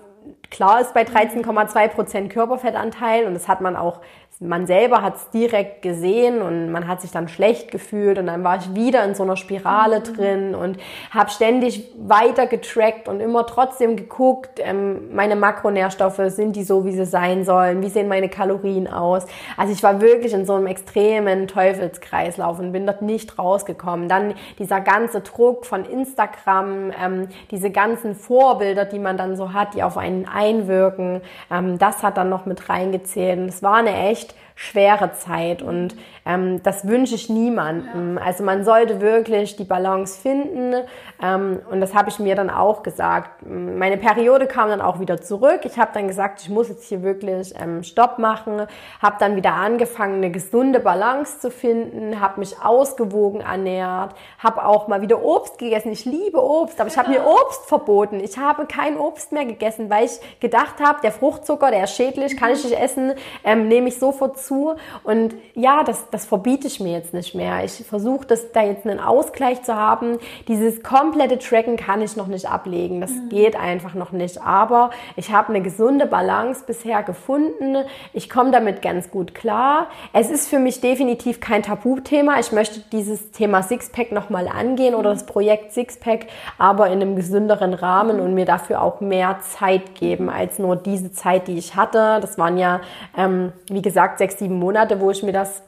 klar 0.51 0.81
ist 0.81 0.93
bei 0.93 1.01
13,2 1.01 1.88
Prozent 1.88 2.31
Körperfettanteil 2.31 3.25
und 3.25 3.34
das 3.34 3.48
hat 3.48 3.62
man 3.62 3.75
auch 3.75 4.01
man 4.41 4.65
selber 4.65 5.03
hat 5.03 5.17
es 5.17 5.29
direkt 5.29 5.83
gesehen 5.83 6.41
und 6.41 6.71
man 6.71 6.88
hat 6.88 7.00
sich 7.00 7.12
dann 7.12 7.27
schlecht 7.27 7.69
gefühlt 7.69 8.17
und 8.17 8.25
dann 8.25 8.43
war 8.43 8.57
ich 8.57 8.74
wieder 8.74 9.03
in 9.05 9.13
so 9.13 9.21
einer 9.21 9.38
Spirale 9.38 10.00
mhm. 10.00 10.03
drin 10.03 10.55
und 10.55 10.77
habe 11.12 11.29
ständig 11.29 11.93
weiter 11.95 12.48
getrackt 12.48 13.07
und 13.07 13.19
immer 13.19 13.45
trotzdem 13.45 13.95
geguckt, 13.95 14.60
ähm, 14.63 15.13
meine 15.13 15.36
Makronährstoffe, 15.36 16.21
sind 16.27 16.55
die 16.55 16.63
so, 16.63 16.86
wie 16.86 16.91
sie 16.91 17.05
sein 17.05 17.45
sollen, 17.45 17.83
wie 17.83 17.89
sehen 17.89 18.07
meine 18.07 18.29
Kalorien 18.29 18.91
aus. 18.91 19.27
Also 19.57 19.74
ich 19.74 19.83
war 19.83 20.01
wirklich 20.01 20.33
in 20.33 20.48
so 20.48 20.55
einem 20.55 20.65
extremen 20.65 21.48
Teufelskreislauf 21.48 22.57
und 22.57 22.71
bin 22.71 22.88
dort 22.88 23.03
nicht 23.03 23.38
rausgekommen. 23.38 24.10
Dann 24.10 24.33
dieser 24.57 24.81
ganze 24.81 25.21
Druck 25.21 25.67
von 25.67 25.86
Instagram, 25.86 26.91
ähm, 27.00 27.27
diese 27.51 27.69
ganzen 27.69 28.15
Vorbilder, 28.15 28.86
die 28.86 28.98
man 28.98 29.17
dann 29.17 29.36
so 29.36 29.53
hat, 29.53 29.75
die 29.75 29.83
auf 29.83 30.00
einen 30.00 30.27
einwirken. 30.27 31.21
Ähm, 31.51 31.77
das 31.77 32.01
hat 32.01 32.17
dann 32.17 32.29
noch 32.29 32.48
mit 32.48 32.69
reingezählt. 32.69 33.38
Und 33.38 33.50
es 33.50 33.62
war 33.62 33.75
eine 33.75 33.95
echt 34.10 34.30
like 34.31 34.50
schwere 34.55 35.13
Zeit 35.13 35.62
und 35.62 35.96
ähm, 36.25 36.62
das 36.63 36.88
wünsche 36.88 37.15
ich 37.15 37.29
niemandem. 37.29 38.20
Also 38.24 38.43
man 38.43 38.63
sollte 38.63 39.01
wirklich 39.01 39.55
die 39.55 39.63
Balance 39.63 40.20
finden 40.20 40.75
ähm, 41.22 41.60
und 41.72 41.81
das 41.81 41.93
habe 41.93 42.10
ich 42.10 42.20
mir 42.20 42.36
dann 42.36 42.50
auch 42.50 42.84
gesagt. 42.84 43.46
Meine 43.46 43.98
Periode 43.98 44.48
kam 44.48 44.70
dann 44.70 44.81
auch 44.81 45.00
wieder 45.00 45.22
zurück. 45.22 45.62
Ich 45.63 45.77
habe 45.79 45.91
dann 45.93 46.08
gesagt, 46.08 46.41
ich 46.41 46.50
muss 46.50 46.70
jetzt 46.70 46.88
hier 46.88 47.01
wirklich 47.03 47.53
ähm, 47.60 47.84
Stopp 47.84 48.20
machen, 48.20 48.67
habe 49.01 49.15
dann 49.20 49.36
wieder 49.36 49.53
angefangen, 49.53 50.15
eine 50.15 50.31
gesunde 50.31 50.79
Balance 50.79 51.39
zu 51.39 51.50
finden, 51.50 52.20
habe 52.20 52.39
mich 52.39 52.62
ausgewogen 52.62 53.41
ernährt, 53.41 54.15
habe 54.39 54.65
auch 54.65 54.88
mal 54.88 55.01
wieder 55.01 55.24
Obst 55.24 55.58
gegessen. 55.58 55.91
Ich 55.91 56.05
liebe 56.05 56.43
Obst, 56.43 56.79
aber 56.79 56.89
ich 56.89 56.98
habe 56.98 57.10
mir 57.10 57.25
Obst 57.25 57.65
verboten. 57.65 58.20
Ich 58.20 58.38
habe 58.38 58.65
kein 58.65 58.98
Obst 58.98 59.31
mehr 59.31 59.46
gegessen, 59.46 59.89
weil 59.89 60.05
ich 60.05 60.39
gedacht 60.39 60.75
habe, 60.79 61.01
der 61.01 61.12
Fruchtzucker, 61.12 61.72
der 61.72 61.86
ist 61.86 61.96
schädlich, 61.96 62.38
kann 62.38 62.51
ich 62.51 62.63
nicht 62.63 62.79
essen, 62.79 63.13
ähm, 63.43 63.67
nehme 63.67 63.88
ich 63.88 63.98
sofort 63.98 64.38
zu. 64.45 64.75
Und 65.03 65.36
ja, 65.53 65.83
das, 65.83 66.10
das 66.12 66.25
verbiete 66.25 66.67
ich 66.67 66.79
mir 66.79 66.93
jetzt 66.93 67.13
nicht 67.13 67.36
mehr. 67.36 67.63
Ich 67.63 67.83
versuche, 67.88 68.25
das 68.25 68.51
da 68.51 68.63
jetzt 68.63 68.86
einen 68.86 69.00
Ausgleich 69.00 69.63
zu 69.63 69.75
haben. 69.75 70.17
Dieses 70.48 70.83
komplette 70.83 71.39
Tracken 71.39 71.77
kann 71.77 72.01
ich 72.01 72.15
noch 72.15 72.27
nicht 72.27 72.50
ablegen. 72.50 73.01
Das 73.01 73.12
mhm. 73.12 73.29
geht 73.29 73.55
einfach 73.55 73.93
noch 73.93 74.12
nicht. 74.12 74.41
Aber 74.41 74.91
ich 75.15 75.31
habe 75.31 75.50
eine 75.50 75.62
gesunde 75.62 76.05
Balance 76.05 76.63
bisher 76.65 77.03
gefunden. 77.03 77.77
Ich 78.13 78.29
komme 78.29 78.51
damit 78.51 78.81
ganz 78.81 79.12
gut 79.12 79.33
klar. 79.36 79.88
Es 80.13 80.29
ist 80.29 80.50
für 80.50 80.60
mich 80.60 80.81
definitiv 80.81 81.39
kein 81.39 81.63
Tabuthema. 81.63 82.39
Ich 82.39 82.51
möchte 82.51 82.81
dieses 82.91 83.31
Thema 83.31 83.63
Sixpack 83.63 84.12
nochmal 84.12 84.48
angehen 84.48 84.95
oder 84.95 85.12
das 85.12 85.25
Projekt 85.25 85.74
Sixpack, 85.74 86.27
aber 86.57 86.88
in 86.88 87.01
einem 87.01 87.15
gesünderen 87.15 87.74
Rahmen 87.74 88.19
und 88.19 88.33
mir 88.33 88.45
dafür 88.45 88.81
auch 88.81 89.01
mehr 89.01 89.39
Zeit 89.41 89.95
geben 89.95 90.29
als 90.29 90.60
nur 90.60 90.75
diese 90.75 91.12
Zeit, 91.12 91.48
die 91.48 91.57
ich 91.57 91.75
hatte. 91.75 92.19
Das 92.21 92.38
waren 92.38 92.57
ja, 92.57 92.81
ähm, 93.17 93.51
wie 93.67 93.81
gesagt, 93.81 94.17
sechs, 94.17 94.30
sieben 94.38 94.59
Monate, 94.59 95.00
wo 95.00 95.11
ich 95.11 95.23
mir 95.23 95.33
das 95.33 95.63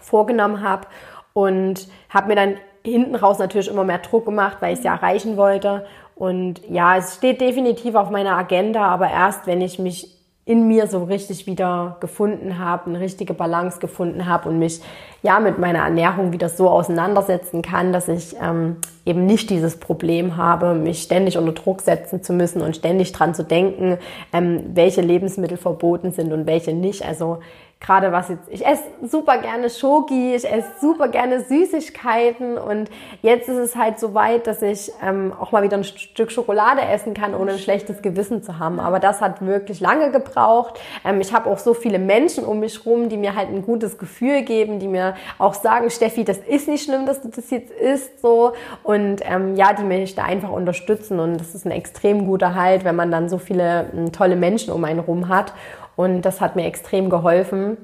vorgenommen 0.00 0.62
habe 0.62 0.86
und 1.32 1.88
habe 2.08 2.28
mir 2.28 2.36
dann 2.36 2.54
hinten 2.84 3.14
raus 3.14 3.38
natürlich 3.38 3.68
immer 3.68 3.84
mehr 3.84 3.98
Druck 3.98 4.24
gemacht, 4.24 4.58
weil 4.60 4.72
ich 4.72 4.78
es 4.78 4.84
ja 4.84 4.94
erreichen 4.94 5.36
wollte. 5.36 5.86
Und 6.14 6.60
ja, 6.68 6.96
es 6.96 7.16
steht 7.16 7.40
definitiv 7.40 7.94
auf 7.94 8.10
meiner 8.10 8.36
Agenda, 8.36 8.86
aber 8.86 9.10
erst 9.10 9.46
wenn 9.46 9.60
ich 9.60 9.78
mich 9.78 10.18
in 10.48 10.66
mir 10.66 10.86
so 10.86 11.04
richtig 11.04 11.46
wieder 11.46 11.98
gefunden 12.00 12.58
habe, 12.58 12.86
eine 12.86 13.00
richtige 13.00 13.34
Balance 13.34 13.80
gefunden 13.80 14.24
habe 14.24 14.48
und 14.48 14.58
mich 14.58 14.80
ja 15.22 15.40
mit 15.40 15.58
meiner 15.58 15.80
Ernährung 15.80 16.32
wieder 16.32 16.48
so 16.48 16.70
auseinandersetzen 16.70 17.60
kann, 17.60 17.92
dass 17.92 18.08
ich 18.08 18.34
ähm, 18.42 18.76
eben 19.04 19.26
nicht 19.26 19.50
dieses 19.50 19.78
Problem 19.78 20.38
habe, 20.38 20.72
mich 20.72 21.02
ständig 21.02 21.36
unter 21.36 21.52
Druck 21.52 21.82
setzen 21.82 22.22
zu 22.22 22.32
müssen 22.32 22.62
und 22.62 22.74
ständig 22.74 23.12
dran 23.12 23.34
zu 23.34 23.44
denken, 23.44 23.98
ähm, 24.32 24.70
welche 24.72 25.02
Lebensmittel 25.02 25.58
verboten 25.58 26.12
sind 26.12 26.32
und 26.32 26.46
welche 26.46 26.72
nicht. 26.72 27.04
Also 27.04 27.40
gerade 27.80 28.10
was 28.10 28.28
jetzt, 28.28 28.48
ich 28.48 28.66
esse 28.66 28.82
super 29.02 29.38
gerne 29.38 29.70
Schoki, 29.70 30.34
ich 30.34 30.50
esse 30.50 30.68
super 30.80 31.08
gerne 31.08 31.40
Süßigkeiten 31.44 32.58
und 32.58 32.90
jetzt 33.22 33.48
ist 33.48 33.56
es 33.56 33.76
halt 33.76 34.00
so 34.00 34.14
weit, 34.14 34.48
dass 34.48 34.62
ich 34.62 34.90
ähm, 35.00 35.32
auch 35.38 35.52
mal 35.52 35.62
wieder 35.62 35.76
ein 35.76 35.84
Stück 35.84 36.32
Schokolade 36.32 36.82
essen 36.82 37.14
kann, 37.14 37.34
ohne 37.34 37.52
ein 37.52 37.58
schlechtes 37.58 38.02
Gewissen 38.02 38.42
zu 38.42 38.58
haben. 38.58 38.80
Aber 38.80 38.98
das 38.98 39.20
hat 39.20 39.46
wirklich 39.46 39.80
lange 39.80 40.10
gebraucht. 40.10 40.80
Ähm, 41.04 41.20
ich 41.20 41.32
habe 41.32 41.48
auch 41.48 41.58
so 41.58 41.72
viele 41.72 42.00
Menschen 42.00 42.44
um 42.44 42.58
mich 42.58 42.84
rum, 42.84 43.08
die 43.08 43.16
mir 43.16 43.36
halt 43.36 43.48
ein 43.48 43.62
gutes 43.62 43.96
Gefühl 43.96 44.42
geben, 44.42 44.80
die 44.80 44.88
mir 44.88 45.14
auch 45.38 45.54
sagen, 45.54 45.88
Steffi, 45.90 46.24
das 46.24 46.38
ist 46.38 46.66
nicht 46.66 46.84
schlimm, 46.84 47.06
dass 47.06 47.20
du 47.20 47.28
das 47.28 47.48
jetzt 47.50 47.70
isst, 47.70 48.20
so 48.20 48.54
und 48.82 49.20
ähm, 49.24 49.54
ja, 49.54 49.72
die 49.72 49.84
mich 49.84 50.16
da 50.16 50.24
einfach 50.24 50.50
unterstützen 50.50 51.20
und 51.20 51.38
das 51.38 51.54
ist 51.54 51.64
ein 51.64 51.70
extrem 51.70 52.26
guter 52.26 52.56
Halt, 52.56 52.84
wenn 52.84 52.96
man 52.96 53.12
dann 53.12 53.28
so 53.28 53.38
viele 53.38 53.86
ähm, 53.94 54.10
tolle 54.10 54.34
Menschen 54.34 54.72
um 54.72 54.82
einen 54.84 55.00
rum 55.00 55.28
hat 55.28 55.52
und 55.98 56.22
das 56.22 56.40
hat 56.40 56.54
mir 56.54 56.64
extrem 56.64 57.10
geholfen. 57.10 57.76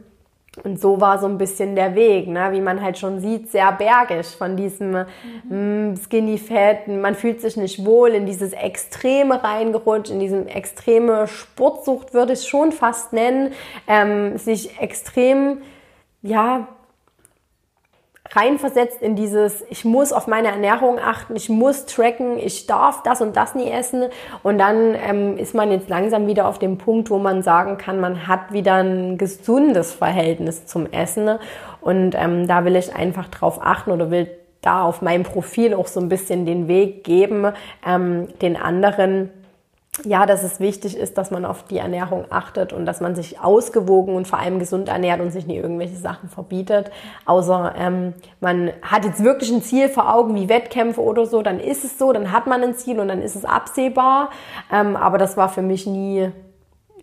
Und 0.62 0.80
so 0.80 1.00
war 1.00 1.18
so 1.18 1.26
ein 1.26 1.37
bisschen 1.37 1.75
der 1.75 1.97
Weg, 1.97 2.28
ne? 2.28 2.52
wie 2.52 2.61
man 2.61 2.80
halt 2.80 2.97
schon 2.97 3.18
sieht, 3.18 3.50
sehr 3.50 3.73
bergig 3.73 4.25
von 4.25 4.56
diesem 4.56 5.04
mhm. 5.49 5.97
Skinny 5.97 6.38
Fat. 6.38 6.87
Man 6.87 7.16
fühlt 7.16 7.40
sich 7.40 7.56
nicht 7.56 7.85
wohl 7.85 8.11
in 8.11 8.25
dieses 8.25 8.52
Extreme 8.52 9.42
reingerutscht, 9.42 10.12
in 10.12 10.21
diesem 10.21 10.47
extreme 10.47 11.26
Sportsucht 11.26 12.14
würde 12.14 12.35
ich 12.35 12.38
es 12.38 12.47
schon 12.47 12.71
fast 12.71 13.12
nennen, 13.12 13.52
ähm, 13.88 14.38
sich 14.38 14.80
extrem, 14.80 15.62
ja, 16.23 16.68
reinversetzt 18.35 19.00
in 19.00 19.17
dieses, 19.17 19.64
ich 19.71 19.85
muss 19.85 20.12
auf 20.12 20.26
meine 20.26 20.49
Ernährung 20.49 20.99
achten, 20.99 21.37
ich 21.37 21.49
muss 21.49 21.87
tracken, 21.87 22.38
ich 22.38 22.67
darf 22.67 23.03
das 23.03 23.21
und 23.21 23.37
das 23.37 23.55
nie 23.55 23.71
essen. 23.71 24.05
Und 24.43 24.59
dann 24.59 24.95
ähm, 24.95 25.37
ist 25.38 25.55
man 25.55 25.71
jetzt 25.71 25.88
langsam 25.88 26.26
wieder 26.26 26.49
auf 26.49 26.59
dem 26.59 26.79
Punkt, 26.79 27.11
wo 27.11 27.19
man 27.19 27.43
sagen 27.43 27.79
kann, 27.79 28.00
man 28.00 28.26
hat 28.26 28.53
wieder 28.53 28.75
ein 28.75 29.19
gesundes 29.19 29.93
Verhältnis 29.93 30.67
zum 30.67 30.87
Essen. 30.91 31.38
Und 31.81 32.14
ähm, 32.14 32.47
da 32.47 32.64
will 32.64 32.76
ich 32.76 32.95
einfach 32.95 33.29
drauf 33.29 33.61
achten 33.62 33.91
oder 33.91 34.11
will 34.11 34.29
da 34.62 34.83
auf 34.83 35.03
meinem 35.03 35.23
Profil 35.23 35.75
auch 35.75 35.87
so 35.87 36.00
ein 36.00 36.09
bisschen 36.09 36.47
den 36.47 36.69
Weg 36.69 37.05
geben, 37.05 37.53
ähm, 37.87 38.29
den 38.41 38.57
anderen 38.57 39.31
ja, 40.03 40.27
dass 40.27 40.43
es 40.43 40.59
wichtig 40.59 40.97
ist, 40.97 41.17
dass 41.19 41.31
man 41.31 41.45
auf 41.45 41.63
die 41.65 41.79
Ernährung 41.79 42.25
achtet 42.31 42.73
und 42.73 42.85
dass 42.85 43.01
man 43.01 43.15
sich 43.15 43.41
ausgewogen 43.41 44.17
und 44.17 44.27
vor 44.27 44.41
allem 44.41 44.59
gesund 44.59 44.89
ernährt 44.89 45.21
und 45.21 45.31
sich 45.31 45.47
nie 45.47 45.57
irgendwelche 45.57 45.97
Sachen 45.97 46.29
verbietet. 46.29 46.91
Außer 47.27 47.75
ähm, 47.79 48.15
man 48.41 48.73
hat 48.83 49.05
jetzt 49.05 49.23
wirklich 49.23 49.53
ein 49.53 49.63
Ziel 49.63 49.89
vor 49.89 50.13
Augen 50.13 50.35
wie 50.35 50.49
Wettkämpfe 50.49 51.01
oder 51.01 51.27
so, 51.27 51.43
dann 51.43 51.61
ist 51.61 51.85
es 51.85 51.97
so, 51.97 52.13
dann 52.13 52.33
hat 52.33 52.49
man 52.49 52.63
ein 52.63 52.75
Ziel 52.75 52.99
und 52.99 53.07
dann 53.07 53.23
ist 53.23 53.37
es 53.37 53.45
absehbar. 53.45 54.31
Ähm, 54.73 54.97
aber 54.97 55.17
das 55.17 55.37
war 55.37 55.49
für 55.49 55.63
mich 55.63 55.87
nie, 55.87 56.29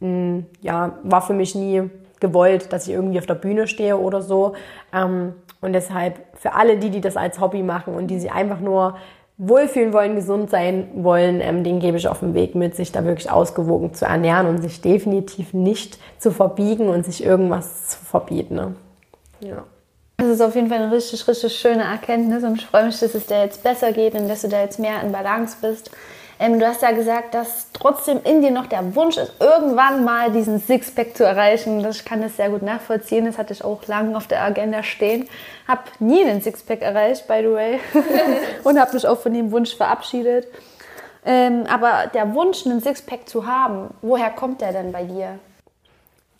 mh, 0.02 0.44
ja, 0.60 0.98
war 1.04 1.22
für 1.22 1.34
mich 1.34 1.56
nie 1.56 1.90
gewollt, 2.20 2.74
dass 2.74 2.88
ich 2.88 2.94
irgendwie 2.94 3.20
auf 3.20 3.26
der 3.26 3.36
Bühne 3.36 3.68
stehe 3.68 3.98
oder 3.98 4.22
so. 4.22 4.54
Ähm, 4.94 5.34
und 5.62 5.74
deshalb 5.74 6.20
für 6.34 6.56
alle 6.56 6.78
die, 6.78 6.90
die 6.90 7.02
das 7.02 7.16
als 7.16 7.40
Hobby 7.40 7.64
machen 7.64 7.96
und 7.96 8.08
die 8.08 8.20
sich 8.20 8.32
einfach 8.32 8.60
nur 8.60 8.98
wohlfühlen 9.44 9.92
wollen, 9.92 10.16
gesund 10.16 10.52
sein 10.52 10.88
wollen, 10.94 11.42
ähm, 11.42 11.64
den 11.64 11.80
gebe 11.80 11.98
ich 11.98 12.08
auf 12.08 12.20
den 12.20 12.36
Weg 12.36 12.54
mit, 12.54 12.76
sich 12.76 12.92
da 12.92 13.04
wirklich 13.04 13.32
ausgewogen 13.32 13.92
zu 13.96 14.06
ernähren 14.06 14.46
und 14.46 14.62
sich 14.62 14.82
definitiv 14.82 15.54
nicht 15.54 15.98
zu 16.20 16.32
verbiegen 16.32 16.90
und 16.90 17.06
sich 17.06 17.24
irgendwas 17.24 17.88
zu 17.90 17.98
verbieten. 17.98 18.54
Ne? 18.54 18.76
Ja. 19.40 19.64
Das 20.18 20.28
ist 20.28 20.42
auf 20.42 20.54
jeden 20.54 20.68
Fall 20.68 20.78
eine 20.78 20.92
richtig, 20.92 21.28
richtig 21.28 21.56
schöne 21.56 21.82
Erkenntnis 21.82 22.44
und 22.44 22.60
ich 22.60 22.68
freue 22.68 22.86
mich, 22.86 23.00
dass 23.00 23.16
es 23.16 23.26
dir 23.26 23.42
jetzt 23.42 23.64
besser 23.64 23.92
geht 23.92 24.14
und 24.14 24.28
dass 24.28 24.44
du 24.44 24.48
da 24.48 24.62
jetzt 24.62 24.78
mehr 24.78 25.02
in 25.02 25.12
Balance 25.12 25.58
bist. 25.60 25.90
Ähm, 26.42 26.60
du 26.60 26.66
hast 26.66 26.82
ja 26.82 26.90
gesagt, 26.92 27.36
dass 27.36 27.68
trotzdem 27.72 28.20
in 28.24 28.42
dir 28.42 28.50
noch 28.50 28.66
der 28.66 28.96
Wunsch 28.96 29.16
ist, 29.16 29.32
irgendwann 29.40 30.04
mal 30.04 30.32
diesen 30.32 30.60
Sixpack 30.60 31.16
zu 31.16 31.24
erreichen. 31.24 31.88
Ich 31.88 32.04
kann 32.04 32.24
das 32.24 32.36
sehr 32.36 32.50
gut 32.50 32.64
nachvollziehen. 32.64 33.26
Das 33.26 33.38
hatte 33.38 33.54
ich 33.54 33.64
auch 33.64 33.86
lange 33.86 34.18
auf 34.18 34.26
der 34.26 34.42
Agenda 34.42 34.82
stehen. 34.82 35.30
Hab 35.68 35.84
nie 36.00 36.26
einen 36.26 36.42
Sixpack 36.42 36.82
erreicht, 36.82 37.28
by 37.28 37.42
the 37.44 37.52
way. 37.52 37.80
und 38.64 38.80
habe 38.80 38.96
mich 38.96 39.06
auch 39.06 39.20
von 39.20 39.36
dem 39.36 39.52
Wunsch 39.52 39.76
verabschiedet. 39.76 40.48
Ähm, 41.24 41.66
aber 41.70 42.08
der 42.12 42.34
Wunsch, 42.34 42.66
einen 42.66 42.82
Sixpack 42.82 43.30
zu 43.30 43.46
haben, 43.46 43.94
woher 44.02 44.32
kommt 44.32 44.62
der 44.62 44.72
denn 44.72 44.92
bei 44.92 45.04
dir? 45.04 45.38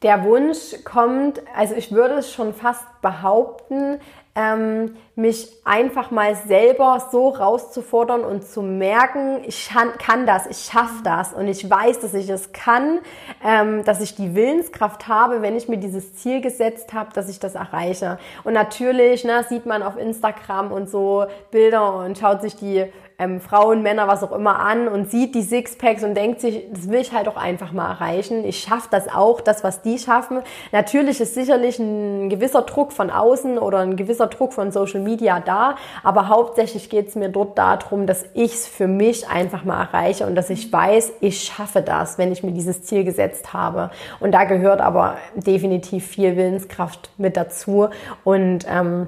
Der 0.02 0.24
Wunsch 0.24 0.84
kommt, 0.84 1.40
also 1.56 1.76
ich 1.76 1.92
würde 1.92 2.16
es 2.16 2.34
schon 2.34 2.56
fast 2.56 2.84
behaupten, 3.04 4.00
ähm, 4.36 4.96
mich 5.16 5.50
einfach 5.66 6.10
mal 6.10 6.36
selber 6.36 7.06
so 7.12 7.30
rauszufordern 7.30 8.22
und 8.22 8.46
zu 8.46 8.62
merken, 8.62 9.42
ich 9.46 9.70
kann 9.98 10.26
das, 10.26 10.48
ich 10.48 10.70
schaffe 10.72 11.04
das 11.04 11.34
und 11.34 11.48
ich 11.48 11.70
weiß, 11.70 12.00
dass 12.00 12.14
ich 12.14 12.30
es 12.30 12.54
kann, 12.54 13.00
ähm, 13.46 13.84
dass 13.84 14.00
ich 14.00 14.16
die 14.16 14.34
Willenskraft 14.34 15.08
habe, 15.08 15.42
wenn 15.42 15.56
ich 15.58 15.68
mir 15.68 15.78
dieses 15.78 16.16
Ziel 16.16 16.42
gesetzt 16.42 16.94
habe, 16.94 17.12
dass 17.14 17.30
ich 17.30 17.40
das 17.40 17.56
erreiche. 17.56 18.20
Und 18.44 18.54
natürlich 18.54 19.26
ne, 19.26 19.46
sieht 19.50 19.66
man 19.66 19.84
auf 19.84 19.98
Instagram 19.98 20.72
und 20.72 20.90
so 20.90 21.26
Bilder 21.52 21.96
und 21.96 22.18
schaut 22.18 22.42
sich 22.42 22.56
die 22.56 22.86
ähm, 23.22 23.40
Frauen, 23.40 23.84
Männer, 23.84 24.08
was 24.08 24.24
auch 24.24 24.32
immer 24.32 24.60
an 24.60 24.88
und 24.88 25.12
sieht 25.12 25.36
die 25.36 25.44
Sixpacks 25.44 26.04
und 26.04 26.16
denkt 26.16 26.42
sich, 26.42 26.66
das 26.72 26.90
will 26.90 27.00
ich 27.00 27.14
halt 27.14 27.28
auch 27.28 27.38
einfach 27.38 27.72
mal 27.72 27.92
erreichen. 27.92 28.44
Ich 28.44 28.60
schaffe 28.60 28.88
das 28.90 29.08
auch, 29.08 29.42
das, 29.42 29.64
was 29.64 29.84
die 29.84 30.00
schaffen. 30.00 30.40
Natürlich 30.72 31.22
ist 31.22 31.36
sicherlich 31.36 31.78
ein 31.78 32.30
gewisser 32.30 32.64
Druck 32.64 32.92
von 32.92 33.12
außen 33.12 33.60
oder 33.60 33.80
ein 33.80 33.96
gewisser 33.96 34.28
Druck 34.28 34.54
von 34.54 34.72
Social 34.72 35.02
Media 35.02 35.40
da, 35.40 35.76
aber 36.04 36.30
hauptsächlich 36.30 36.90
geht 36.90 37.10
es 37.10 37.16
mir 37.16 37.30
dort 37.30 37.58
darum, 37.58 38.08
dass 38.08 38.26
ich 38.34 38.54
es 38.54 38.68
für 38.68 38.88
mich 38.88 39.30
einfach 39.30 39.64
mal 39.64 39.82
erreiche 39.82 40.26
und 40.26 40.34
dass 40.36 40.50
ich 40.50 40.74
weiß, 40.74 41.14
ich 41.22 41.44
schaffe 41.44 41.82
das, 41.82 42.18
wenn 42.18 42.32
ich 42.32 42.44
mir 42.44 42.52
dieses 42.52 42.84
Ziel 42.84 43.04
gesetzt 43.04 43.54
habe. 43.54 43.92
Und 44.20 44.32
da 44.32 44.46
gehört 44.46 44.82
aber 44.82 45.18
definitiv 45.36 46.08
viel 46.08 46.36
Willenskraft 46.36 47.12
mit 47.18 47.38
dazu 47.38 47.90
und 48.24 48.66
ähm, 48.68 49.08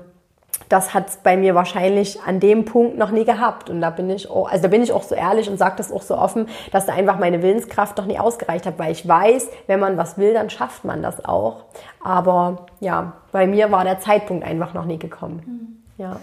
das 0.69 0.93
hat 0.93 1.09
es 1.09 1.17
bei 1.17 1.37
mir 1.37 1.55
wahrscheinlich 1.55 2.21
an 2.23 2.39
dem 2.39 2.65
Punkt 2.65 2.97
noch 2.97 3.11
nie 3.11 3.25
gehabt. 3.25 3.69
Und 3.69 3.81
da 3.81 3.89
bin 3.89 4.09
ich 4.09 4.29
auch, 4.29 4.49
also 4.49 4.63
da 4.63 4.67
bin 4.67 4.81
ich 4.81 4.91
auch 4.91 5.03
so 5.03 5.15
ehrlich 5.15 5.49
und 5.49 5.57
sage 5.57 5.75
das 5.77 5.91
auch 5.91 6.01
so 6.01 6.17
offen, 6.17 6.47
dass 6.71 6.85
da 6.85 6.93
einfach 6.93 7.19
meine 7.19 7.41
Willenskraft 7.41 7.97
noch 7.97 8.05
nie 8.05 8.19
ausgereicht 8.19 8.65
hat, 8.65 8.79
weil 8.79 8.91
ich 8.91 9.07
weiß, 9.07 9.49
wenn 9.67 9.79
man 9.79 9.97
was 9.97 10.17
will, 10.17 10.33
dann 10.33 10.49
schafft 10.49 10.85
man 10.85 11.01
das 11.01 11.23
auch. 11.25 11.65
Aber 12.03 12.65
ja, 12.79 13.13
bei 13.31 13.47
mir 13.47 13.71
war 13.71 13.83
der 13.83 13.99
Zeitpunkt 13.99 14.45
einfach 14.45 14.73
noch 14.73 14.85
nie 14.85 14.97
gekommen. 14.97 15.43
Mhm. 15.45 16.03
Ja. 16.03 16.17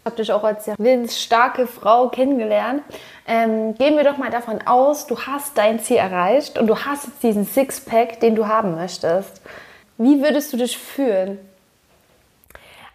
Ich 0.00 0.06
habe 0.06 0.16
dich 0.16 0.32
auch 0.32 0.44
als 0.44 0.66
sehr 0.66 0.74
willensstarke 0.76 1.66
Frau 1.66 2.08
kennengelernt. 2.08 2.82
Ähm, 3.26 3.74
gehen 3.74 3.96
wir 3.96 4.04
doch 4.04 4.18
mal 4.18 4.30
davon 4.30 4.60
aus, 4.66 5.06
du 5.06 5.18
hast 5.18 5.56
dein 5.56 5.80
Ziel 5.80 5.96
erreicht 5.96 6.58
und 6.58 6.66
du 6.66 6.76
hast 6.76 7.06
jetzt 7.06 7.22
diesen 7.22 7.46
Sixpack, 7.46 8.20
den 8.20 8.34
du 8.34 8.46
haben 8.46 8.74
möchtest. 8.74 9.40
Wie 9.96 10.22
würdest 10.22 10.52
du 10.52 10.58
dich 10.58 10.76
fühlen? 10.76 11.38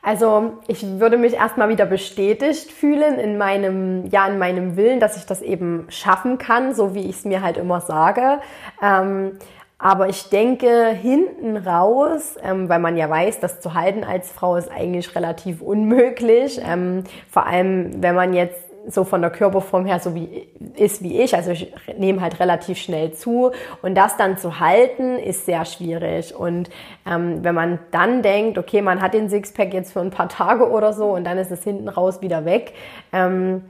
Also 0.01 0.53
ich 0.67 0.99
würde 0.99 1.17
mich 1.17 1.33
erstmal 1.33 1.69
wieder 1.69 1.85
bestätigt 1.85 2.71
fühlen 2.71 3.19
in 3.19 3.37
meinem, 3.37 4.05
ja, 4.07 4.27
in 4.27 4.37
meinem 4.37 4.77
Willen, 4.77 4.99
dass 4.99 5.17
ich 5.17 5.25
das 5.25 5.41
eben 5.41 5.87
schaffen 5.89 6.37
kann, 6.37 6.73
so 6.73 6.95
wie 6.95 7.01
ich 7.09 7.17
es 7.17 7.25
mir 7.25 7.41
halt 7.41 7.57
immer 7.57 7.81
sage. 7.81 8.39
Ähm, 8.81 9.37
aber 9.77 10.09
ich 10.09 10.29
denke, 10.29 10.87
hinten 10.87 11.55
raus, 11.55 12.35
ähm, 12.43 12.67
weil 12.67 12.79
man 12.79 12.97
ja 12.97 13.09
weiß, 13.09 13.39
das 13.39 13.61
zu 13.61 13.73
halten 13.73 14.03
als 14.03 14.31
Frau 14.31 14.57
ist 14.57 14.69
eigentlich 14.69 15.15
relativ 15.15 15.61
unmöglich. 15.61 16.59
Ähm, 16.63 17.05
vor 17.29 17.45
allem, 17.45 18.03
wenn 18.03 18.15
man 18.15 18.33
jetzt 18.33 18.68
so 18.89 19.03
von 19.03 19.21
der 19.21 19.29
Körperform 19.29 19.85
her 19.85 19.99
so 19.99 20.15
wie 20.15 20.47
ist 20.75 21.03
wie 21.03 21.21
ich, 21.21 21.35
also 21.35 21.51
ich 21.51 21.71
nehme 21.97 22.21
halt 22.21 22.39
relativ 22.39 22.77
schnell 22.77 23.13
zu. 23.13 23.51
Und 23.81 23.95
das 23.95 24.17
dann 24.17 24.37
zu 24.37 24.59
halten 24.59 25.17
ist 25.17 25.45
sehr 25.45 25.65
schwierig. 25.65 26.35
Und 26.35 26.69
ähm, 27.05 27.43
wenn 27.43 27.55
man 27.55 27.79
dann 27.91 28.21
denkt, 28.21 28.57
okay, 28.57 28.81
man 28.81 29.01
hat 29.01 29.13
den 29.13 29.29
Sixpack 29.29 29.73
jetzt 29.73 29.93
für 29.93 30.01
ein 30.01 30.11
paar 30.11 30.29
Tage 30.29 30.69
oder 30.69 30.93
so 30.93 31.11
und 31.11 31.23
dann 31.23 31.37
ist 31.37 31.51
es 31.51 31.63
hinten 31.63 31.87
raus 31.87 32.21
wieder 32.21 32.45
weg, 32.45 32.73
ähm, 33.13 33.63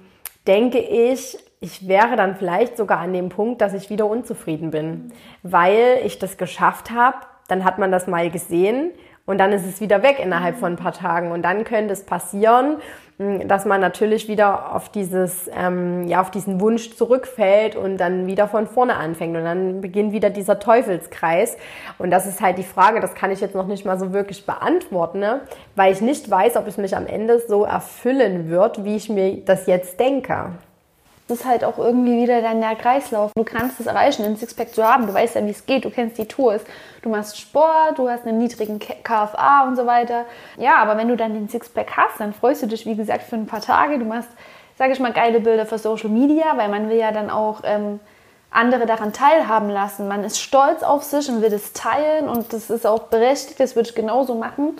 denke 0.47 0.79
ich, 0.79 1.37
ich 1.61 1.87
wäre 1.87 2.15
dann 2.15 2.35
vielleicht 2.35 2.77
sogar 2.77 2.99
an 2.99 3.13
dem 3.13 3.29
Punkt, 3.29 3.61
dass 3.61 3.73
ich 3.73 3.89
wieder 3.89 4.05
unzufrieden 4.05 4.71
bin, 4.71 5.11
weil 5.43 5.99
ich 6.05 6.17
das 6.17 6.37
geschafft 6.37 6.91
habe, 6.91 7.17
dann 7.49 7.65
hat 7.65 7.79
man 7.79 7.91
das 7.91 8.07
mal 8.07 8.29
gesehen 8.29 8.91
und 9.25 9.37
dann 9.37 9.51
ist 9.51 9.65
es 9.65 9.81
wieder 9.81 10.01
weg 10.01 10.19
innerhalb 10.19 10.57
von 10.57 10.73
ein 10.73 10.77
paar 10.77 10.93
Tagen. 10.93 11.31
Und 11.31 11.43
dann 11.43 11.63
könnte 11.63 11.93
es 11.93 12.05
passieren, 12.05 12.77
dass 13.19 13.65
man 13.65 13.81
natürlich 13.81 14.29
wieder 14.29 14.73
auf 14.73 14.87
dieses, 14.87 15.49
ähm, 15.53 16.07
ja, 16.07 16.21
auf 16.21 16.31
diesen 16.31 16.61
Wunsch 16.61 16.95
zurückfällt 16.95 17.75
und 17.75 17.97
dann 17.97 18.27
wieder 18.27 18.47
von 18.47 18.65
vorne 18.65 18.95
anfängt. 18.95 19.35
Und 19.35 19.43
dann 19.43 19.81
beginnt 19.81 20.13
wieder 20.13 20.29
dieser 20.29 20.57
Teufelskreis. 20.59 21.57
Und 21.97 22.11
das 22.11 22.25
ist 22.25 22.39
halt 22.39 22.57
die 22.57 22.63
Frage, 22.63 23.01
das 23.01 23.15
kann 23.15 23.29
ich 23.31 23.41
jetzt 23.41 23.55
noch 23.55 23.67
nicht 23.67 23.85
mal 23.85 23.99
so 23.99 24.13
wirklich 24.13 24.45
beantworten, 24.45 25.19
ne? 25.19 25.41
weil 25.75 25.91
ich 25.91 25.99
nicht 25.99 26.31
weiß, 26.31 26.55
ob 26.55 26.65
es 26.67 26.77
mich 26.77 26.95
am 26.95 27.07
Ende 27.07 27.41
so 27.45 27.65
erfüllen 27.65 28.49
wird, 28.49 28.85
wie 28.85 28.95
ich 28.95 29.09
mir 29.09 29.43
das 29.43 29.67
jetzt 29.67 29.99
denke. 29.99 30.53
Das 31.29 31.41
ist 31.41 31.45
halt 31.45 31.63
auch 31.63 31.77
irgendwie 31.77 32.23
wieder 32.23 32.41
dann 32.41 32.59
der 32.59 32.75
Kreislauf. 32.75 33.31
Du 33.35 33.43
kannst 33.43 33.79
es 33.79 33.85
erreichen, 33.85 34.25
einen 34.25 34.35
Sixpack 34.35 34.73
zu 34.73 34.83
haben. 34.83 35.05
Du 35.05 35.13
weißt 35.13 35.35
ja, 35.35 35.45
wie 35.45 35.51
es 35.51 35.67
geht. 35.67 35.85
Du 35.85 35.91
kennst 35.91 36.17
die 36.17 36.25
Tours. 36.25 36.63
Du 37.03 37.09
machst 37.09 37.39
Sport, 37.39 37.99
du 37.99 38.09
hast 38.09 38.25
einen 38.25 38.39
niedrigen 38.39 38.79
KFA 38.79 39.67
und 39.67 39.75
so 39.75 39.85
weiter. 39.85 40.25
Ja, 40.57 40.77
aber 40.77 40.97
wenn 40.97 41.07
du 41.07 41.15
dann 41.15 41.35
den 41.35 41.47
Sixpack 41.47 41.95
hast, 41.95 42.19
dann 42.19 42.33
freust 42.33 42.63
du 42.63 42.67
dich, 42.67 42.87
wie 42.87 42.95
gesagt, 42.95 43.21
für 43.21 43.35
ein 43.35 43.45
paar 43.45 43.61
Tage. 43.61 43.99
Du 43.99 44.05
machst, 44.05 44.29
sage 44.79 44.91
ich 44.91 44.99
mal, 44.99 45.13
geile 45.13 45.39
Bilder 45.39 45.67
für 45.67 45.77
Social 45.77 46.09
Media, 46.09 46.45
weil 46.55 46.67
man 46.67 46.89
will 46.89 46.97
ja 46.97 47.11
dann 47.11 47.29
auch 47.29 47.61
ähm, 47.63 47.99
andere 48.49 48.87
daran 48.87 49.13
teilhaben 49.13 49.69
lassen. 49.69 50.07
Man 50.07 50.23
ist 50.23 50.39
stolz 50.39 50.81
auf 50.81 51.03
sich 51.03 51.29
und 51.29 51.43
will 51.43 51.53
es 51.53 51.73
teilen 51.73 52.27
und 52.27 52.53
das 52.53 52.71
ist 52.71 52.87
auch 52.87 53.03
berechtigt. 53.03 53.59
Das 53.59 53.75
würde 53.75 53.89
ich 53.89 53.93
genauso 53.93 54.33
machen. 54.33 54.77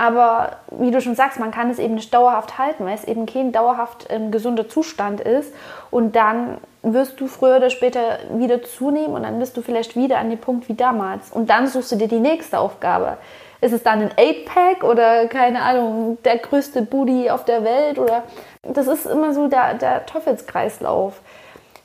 Aber 0.00 0.52
wie 0.70 0.90
du 0.90 1.02
schon 1.02 1.14
sagst, 1.14 1.38
man 1.38 1.50
kann 1.50 1.68
es 1.68 1.78
eben 1.78 1.96
nicht 1.96 2.14
dauerhaft 2.14 2.56
halten, 2.56 2.86
weil 2.86 2.94
es 2.94 3.04
eben 3.04 3.26
kein 3.26 3.52
dauerhaft 3.52 4.06
ähm, 4.08 4.30
gesunder 4.30 4.66
Zustand 4.66 5.20
ist. 5.20 5.52
Und 5.90 6.16
dann 6.16 6.56
wirst 6.82 7.20
du 7.20 7.26
früher 7.26 7.58
oder 7.58 7.68
später 7.68 8.00
wieder 8.32 8.62
zunehmen 8.62 9.12
und 9.12 9.24
dann 9.24 9.38
bist 9.38 9.58
du 9.58 9.60
vielleicht 9.60 9.96
wieder 9.96 10.16
an 10.16 10.30
dem 10.30 10.38
Punkt 10.38 10.70
wie 10.70 10.74
damals. 10.74 11.30
Und 11.30 11.50
dann 11.50 11.66
suchst 11.66 11.92
du 11.92 11.96
dir 11.96 12.08
die 12.08 12.18
nächste 12.18 12.60
Aufgabe. 12.60 13.18
Ist 13.60 13.74
es 13.74 13.82
dann 13.82 14.00
ein 14.00 14.10
8-Pack 14.12 14.84
oder 14.84 15.26
keine 15.26 15.60
Ahnung, 15.60 16.16
der 16.24 16.38
größte 16.38 16.80
Booty 16.80 17.28
auf 17.28 17.44
der 17.44 17.62
Welt? 17.62 17.98
Oder 17.98 18.22
das 18.62 18.86
ist 18.86 19.04
immer 19.04 19.34
so 19.34 19.48
der, 19.48 19.74
der 19.74 20.06
Teufelskreislauf. 20.06 21.20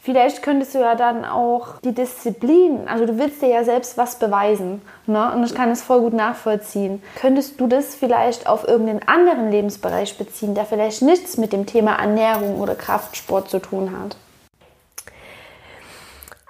Vielleicht 0.06 0.44
könntest 0.44 0.76
du 0.76 0.80
ja 0.82 0.94
dann 0.94 1.26
auch 1.26 1.80
die 1.84 1.92
Disziplin, 1.92 2.88
also 2.88 3.08
du 3.08 3.18
willst 3.18 3.42
dir 3.42 3.50
ja 3.50 3.64
selbst 3.64 3.98
was 3.98 4.20
beweisen, 4.20 4.84
ne? 5.08 5.34
und 5.34 5.44
ich 5.44 5.56
kann 5.56 5.72
es 5.72 5.82
voll 5.82 6.02
gut 6.02 6.14
nachvollziehen. 6.14 7.02
Könntest 7.20 7.60
du 7.60 7.66
das 7.66 7.96
vielleicht 7.96 8.46
auf 8.46 8.68
irgendeinen 8.68 9.02
anderen 9.08 9.50
Lebensbereich 9.50 10.16
beziehen, 10.20 10.54
der 10.54 10.66
vielleicht 10.66 11.02
nichts 11.02 11.38
mit 11.38 11.54
dem 11.54 11.66
Thema 11.66 11.96
Ernährung 11.96 12.60
oder 12.60 12.76
Kraftsport 12.76 13.50
zu 13.50 13.58
tun 13.58 13.98
hat? 14.00 14.16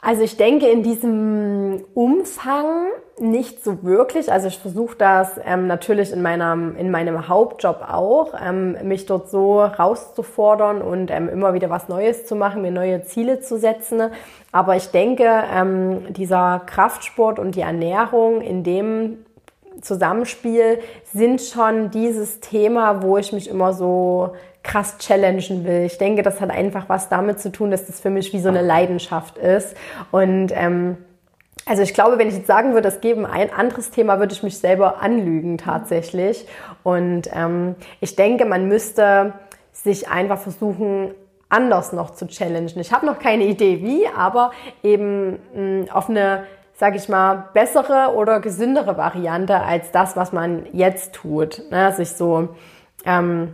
Also 0.05 0.21
ich 0.21 0.37
denke 0.37 0.67
in 0.67 0.83
diesem 0.83 1.83
Umfang 1.95 2.89
nicht 3.17 3.63
so 3.63 3.83
wirklich. 3.83 4.31
Also 4.31 4.47
ich 4.47 4.59
versuche 4.59 4.95
das 4.95 5.39
ähm, 5.43 5.65
natürlich 5.65 6.11
in 6.11 6.21
meinem, 6.21 6.77
in 6.77 6.91
meinem 6.91 7.27
Hauptjob 7.27 7.83
auch, 7.91 8.35
ähm, 8.39 8.77
mich 8.83 9.07
dort 9.07 9.31
so 9.31 9.61
rauszufordern 9.63 10.83
und 10.83 11.09
ähm, 11.09 11.27
immer 11.27 11.55
wieder 11.55 11.71
was 11.71 11.89
Neues 11.89 12.27
zu 12.27 12.35
machen, 12.35 12.61
mir 12.61 12.69
neue 12.69 13.01
Ziele 13.01 13.39
zu 13.39 13.57
setzen. 13.57 14.11
Aber 14.51 14.75
ich 14.75 14.91
denke, 14.91 15.27
ähm, 15.51 16.13
dieser 16.13 16.61
Kraftsport 16.67 17.39
und 17.39 17.55
die 17.55 17.61
Ernährung 17.61 18.41
in 18.41 18.63
dem 18.63 19.25
Zusammenspiel 19.81 20.81
sind 21.11 21.41
schon 21.41 21.89
dieses 21.89 22.41
Thema, 22.41 23.01
wo 23.01 23.17
ich 23.17 23.33
mich 23.33 23.49
immer 23.49 23.73
so 23.73 24.33
krass 24.65 24.97
challengen 24.97 25.63
will. 25.63 25.83
Ich 25.85 25.97
denke, 25.97 26.23
das 26.23 26.41
hat 26.41 26.49
einfach 26.49 26.89
was 26.89 27.07
damit 27.07 27.39
zu 27.39 27.51
tun, 27.51 27.71
dass 27.71 27.85
das 27.85 27.99
für 28.01 28.09
mich 28.09 28.33
wie 28.33 28.39
so 28.39 28.49
eine 28.49 28.61
Leidenschaft 28.61 29.37
ist. 29.37 29.77
Und 30.11 30.51
ähm, 30.53 30.97
also 31.65 31.81
ich 31.81 31.93
glaube, 31.93 32.17
wenn 32.17 32.27
ich 32.27 32.35
jetzt 32.35 32.47
sagen 32.47 32.73
würde, 32.73 32.87
es 32.87 32.99
gäbe 33.01 33.29
ein 33.29 33.51
anderes 33.53 33.91
Thema, 33.91 34.19
würde 34.19 34.33
ich 34.33 34.43
mich 34.43 34.57
selber 34.57 35.01
anlügen 35.01 35.57
tatsächlich. 35.57 36.47
Und 36.83 37.29
ähm, 37.33 37.75
ich 38.01 38.15
denke, 38.15 38.45
man 38.45 38.67
müsste 38.67 39.33
sich 39.71 40.09
einfach 40.09 40.39
versuchen, 40.39 41.11
anders 41.49 41.93
noch 41.93 42.11
zu 42.11 42.27
challengen. 42.27 42.79
Ich 42.79 42.91
habe 42.91 43.05
noch 43.05 43.19
keine 43.19 43.45
Idee 43.45 43.81
wie, 43.81 44.07
aber 44.07 44.51
eben 44.83 45.39
mh, 45.53 45.93
auf 45.93 46.09
eine, 46.09 46.43
sage 46.73 46.97
ich 46.97 47.07
mal, 47.07 47.49
bessere 47.53 48.13
oder 48.15 48.39
gesündere 48.39 48.97
Variante 48.97 49.61
als 49.61 49.91
das, 49.91 50.15
was 50.15 50.33
man 50.33 50.65
jetzt 50.73 51.13
tut. 51.13 51.63
Ne? 51.71 51.93
Sich 51.93 52.11
so 52.11 52.49
ähm, 53.05 53.53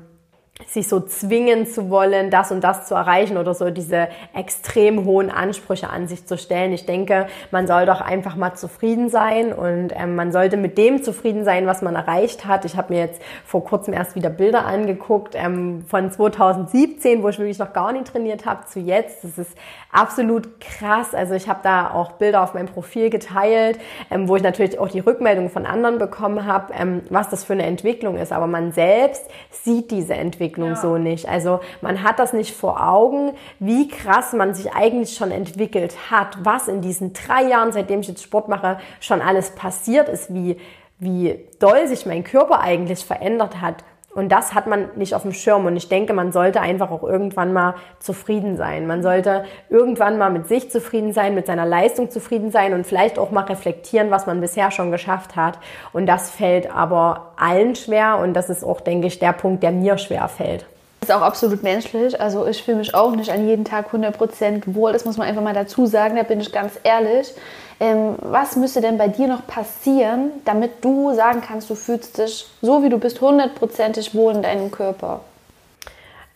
sich 0.67 0.87
so 0.87 0.99
zwingen 0.99 1.67
zu 1.67 1.89
wollen, 1.89 2.29
das 2.29 2.51
und 2.51 2.63
das 2.63 2.87
zu 2.87 2.95
erreichen 2.95 3.37
oder 3.37 3.53
so 3.53 3.69
diese 3.69 4.07
extrem 4.33 5.05
hohen 5.05 5.29
Ansprüche 5.29 5.89
an 5.89 6.07
sich 6.07 6.25
zu 6.25 6.37
stellen. 6.37 6.71
Ich 6.73 6.85
denke, 6.85 7.27
man 7.51 7.67
soll 7.67 7.85
doch 7.85 8.01
einfach 8.01 8.35
mal 8.35 8.53
zufrieden 8.53 9.09
sein 9.09 9.53
und 9.53 9.93
ähm, 9.95 10.15
man 10.15 10.31
sollte 10.31 10.57
mit 10.57 10.77
dem 10.77 11.03
zufrieden 11.03 11.43
sein, 11.43 11.65
was 11.65 11.81
man 11.81 11.95
erreicht 11.95 12.45
hat. 12.45 12.65
Ich 12.65 12.77
habe 12.77 12.93
mir 12.93 12.99
jetzt 12.99 13.21
vor 13.45 13.63
kurzem 13.63 13.93
erst 13.93 14.15
wieder 14.15 14.29
Bilder 14.29 14.65
angeguckt 14.65 15.35
ähm, 15.35 15.83
von 15.87 16.11
2017, 16.11 17.23
wo 17.23 17.29
ich 17.29 17.39
wirklich 17.39 17.59
noch 17.59 17.73
gar 17.73 17.91
nicht 17.91 18.07
trainiert 18.07 18.45
habe, 18.45 18.65
zu 18.65 18.79
jetzt. 18.79 19.23
Das 19.23 19.37
ist 19.37 19.57
absolut 19.91 20.59
krass. 20.61 21.13
Also 21.13 21.33
ich 21.33 21.49
habe 21.49 21.59
da 21.63 21.91
auch 21.91 22.13
Bilder 22.13 22.43
auf 22.43 22.53
meinem 22.53 22.67
Profil 22.67 23.09
geteilt, 23.09 23.79
ähm, 24.09 24.27
wo 24.27 24.35
ich 24.35 24.43
natürlich 24.43 24.79
auch 24.79 24.89
die 24.89 24.99
Rückmeldung 24.99 25.49
von 25.49 25.65
anderen 25.65 25.97
bekommen 25.97 26.45
habe, 26.45 26.73
ähm, 26.73 27.01
was 27.09 27.29
das 27.29 27.43
für 27.43 27.53
eine 27.53 27.63
Entwicklung 27.63 28.17
ist. 28.17 28.31
Aber 28.31 28.47
man 28.47 28.71
selbst 28.71 29.25
sieht 29.49 29.91
diese 29.91 30.13
Entwicklung 30.13 30.50
Entwicklung 30.51 30.69
ja. 30.69 30.75
so 30.75 30.97
nicht. 30.97 31.27
Also 31.27 31.59
man 31.81 32.03
hat 32.03 32.19
das 32.19 32.33
nicht 32.33 32.55
vor 32.55 32.85
Augen, 32.87 33.33
wie 33.59 33.87
krass 33.87 34.33
man 34.33 34.53
sich 34.53 34.73
eigentlich 34.73 35.15
schon 35.15 35.31
entwickelt 35.31 35.95
hat, 36.09 36.37
was 36.43 36.67
in 36.67 36.81
diesen 36.81 37.13
drei 37.13 37.43
Jahren, 37.43 37.71
seitdem 37.71 38.01
ich 38.01 38.07
jetzt 38.07 38.23
Sport 38.23 38.49
mache, 38.49 38.79
schon 38.99 39.21
alles 39.21 39.51
passiert 39.51 40.09
ist, 40.09 40.33
wie, 40.33 40.57
wie 40.99 41.39
doll 41.59 41.87
sich 41.87 42.05
mein 42.05 42.23
Körper 42.23 42.59
eigentlich 42.59 43.05
verändert 43.05 43.61
hat. 43.61 43.83
Und 44.13 44.29
das 44.29 44.53
hat 44.53 44.67
man 44.67 44.89
nicht 44.95 45.15
auf 45.15 45.21
dem 45.21 45.31
Schirm. 45.31 45.65
Und 45.65 45.77
ich 45.77 45.87
denke, 45.87 46.13
man 46.13 46.31
sollte 46.31 46.59
einfach 46.59 46.91
auch 46.91 47.03
irgendwann 47.03 47.53
mal 47.53 47.75
zufrieden 47.99 48.57
sein. 48.57 48.85
Man 48.85 49.01
sollte 49.01 49.45
irgendwann 49.69 50.17
mal 50.17 50.29
mit 50.29 50.47
sich 50.47 50.69
zufrieden 50.69 51.13
sein, 51.13 51.33
mit 51.33 51.45
seiner 51.45 51.65
Leistung 51.65 52.11
zufrieden 52.11 52.51
sein 52.51 52.73
und 52.73 52.85
vielleicht 52.85 53.17
auch 53.17 53.31
mal 53.31 53.45
reflektieren, 53.45 54.11
was 54.11 54.25
man 54.25 54.41
bisher 54.41 54.69
schon 54.71 54.91
geschafft 54.91 55.35
hat. 55.37 55.59
Und 55.93 56.07
das 56.07 56.29
fällt 56.29 56.73
aber 56.73 57.31
allen 57.37 57.75
schwer. 57.75 58.19
Und 58.21 58.33
das 58.33 58.49
ist 58.49 58.63
auch, 58.63 58.81
denke 58.81 59.07
ich, 59.07 59.19
der 59.19 59.31
Punkt, 59.31 59.63
der 59.63 59.71
mir 59.71 59.97
schwer 59.97 60.27
fällt. 60.27 60.65
Das 60.99 61.09
ist 61.09 61.15
auch 61.15 61.21
absolut 61.21 61.63
menschlich. 61.63 62.19
Also 62.19 62.45
ich 62.45 62.63
fühle 62.63 62.77
mich 62.77 62.93
auch 62.93 63.15
nicht 63.15 63.31
an 63.31 63.47
jeden 63.47 63.65
Tag 63.65 63.91
100% 63.93 64.75
wohl. 64.75 64.93
Das 64.93 65.05
muss 65.05 65.17
man 65.17 65.27
einfach 65.27 65.41
mal 65.41 65.53
dazu 65.53 65.85
sagen. 65.85 66.15
Da 66.17 66.23
bin 66.23 66.41
ich 66.41 66.51
ganz 66.51 66.73
ehrlich. 66.83 67.33
Ähm, 67.81 68.15
was 68.21 68.55
müsste 68.57 68.79
denn 68.79 68.99
bei 68.99 69.07
dir 69.07 69.27
noch 69.27 69.47
passieren, 69.47 70.29
damit 70.45 70.85
du 70.85 71.15
sagen 71.15 71.41
kannst, 71.41 71.67
du 71.67 71.73
fühlst 71.73 72.19
dich 72.19 72.47
so, 72.61 72.83
wie 72.83 72.89
du 72.89 72.99
bist, 72.99 73.19
hundertprozentig 73.21 74.13
wohl 74.13 74.35
in 74.35 74.43
deinem 74.43 74.69
Körper? 74.69 75.21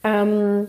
Ähm, 0.03 0.67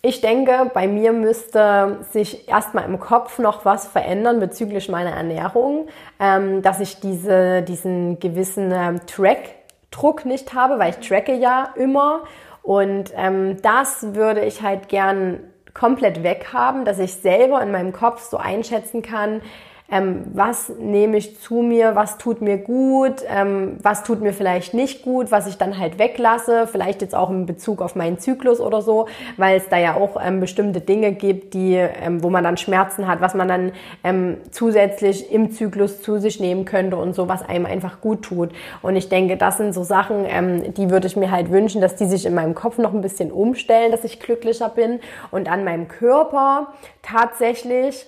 ich 0.00 0.22
denke, 0.22 0.70
bei 0.72 0.88
mir 0.88 1.12
müsste 1.12 1.98
sich 2.10 2.48
erstmal 2.48 2.86
im 2.86 3.00
Kopf 3.00 3.38
noch 3.38 3.66
was 3.66 3.86
verändern 3.86 4.40
bezüglich 4.40 4.88
meiner 4.88 5.10
Ernährung, 5.10 5.88
ähm, 6.18 6.62
dass 6.62 6.80
ich 6.80 7.00
diese, 7.00 7.60
diesen 7.60 8.18
gewissen 8.18 8.72
ähm, 8.72 9.00
Track-Druck 9.06 10.24
nicht 10.24 10.54
habe, 10.54 10.78
weil 10.78 10.94
ich 10.98 11.06
tracke 11.06 11.34
ja 11.34 11.68
immer. 11.76 12.24
Und 12.62 13.12
ähm, 13.14 13.60
das 13.60 14.14
würde 14.14 14.42
ich 14.42 14.62
halt 14.62 14.88
gern 14.88 15.40
komplett 15.74 16.22
weghaben, 16.22 16.86
dass 16.86 16.98
ich 16.98 17.12
selber 17.12 17.60
in 17.60 17.72
meinem 17.72 17.92
Kopf 17.92 18.22
so 18.22 18.38
einschätzen 18.38 19.02
kann, 19.02 19.42
ähm, 19.90 20.22
was 20.32 20.70
nehme 20.78 21.18
ich 21.18 21.40
zu 21.40 21.56
mir, 21.56 21.94
was 21.94 22.16
tut 22.16 22.40
mir 22.40 22.56
gut, 22.56 23.22
ähm, 23.28 23.76
was 23.82 24.02
tut 24.02 24.22
mir 24.22 24.32
vielleicht 24.32 24.72
nicht 24.72 25.02
gut, 25.02 25.30
was 25.30 25.46
ich 25.46 25.58
dann 25.58 25.78
halt 25.78 25.98
weglasse, 25.98 26.66
vielleicht 26.66 27.02
jetzt 27.02 27.14
auch 27.14 27.28
in 27.28 27.44
Bezug 27.44 27.82
auf 27.82 27.94
meinen 27.94 28.18
Zyklus 28.18 28.60
oder 28.60 28.80
so, 28.80 29.08
weil 29.36 29.58
es 29.58 29.68
da 29.68 29.76
ja 29.76 29.94
auch 29.94 30.16
ähm, 30.24 30.40
bestimmte 30.40 30.80
Dinge 30.80 31.12
gibt, 31.12 31.52
die, 31.52 31.74
ähm, 31.74 32.22
wo 32.22 32.30
man 32.30 32.42
dann 32.42 32.56
Schmerzen 32.56 33.06
hat, 33.06 33.20
was 33.20 33.34
man 33.34 33.46
dann 33.46 33.72
ähm, 34.02 34.38
zusätzlich 34.50 35.30
im 35.30 35.50
Zyklus 35.50 36.00
zu 36.00 36.18
sich 36.18 36.40
nehmen 36.40 36.64
könnte 36.64 36.96
und 36.96 37.14
so, 37.14 37.28
was 37.28 37.46
einem 37.46 37.66
einfach 37.66 38.00
gut 38.00 38.22
tut. 38.22 38.52
Und 38.80 38.96
ich 38.96 39.10
denke, 39.10 39.36
das 39.36 39.58
sind 39.58 39.74
so 39.74 39.84
Sachen, 39.84 40.24
ähm, 40.26 40.72
die 40.74 40.88
würde 40.88 41.06
ich 41.06 41.16
mir 41.16 41.30
halt 41.30 41.50
wünschen, 41.50 41.82
dass 41.82 41.94
die 41.94 42.06
sich 42.06 42.24
in 42.24 42.34
meinem 42.34 42.54
Kopf 42.54 42.78
noch 42.78 42.94
ein 42.94 43.02
bisschen 43.02 43.30
umstellen, 43.30 43.92
dass 43.92 44.02
ich 44.02 44.18
glücklicher 44.18 44.70
bin 44.70 45.00
und 45.30 45.50
an 45.50 45.62
meinem 45.62 45.88
Körper 45.88 46.68
tatsächlich 47.02 48.06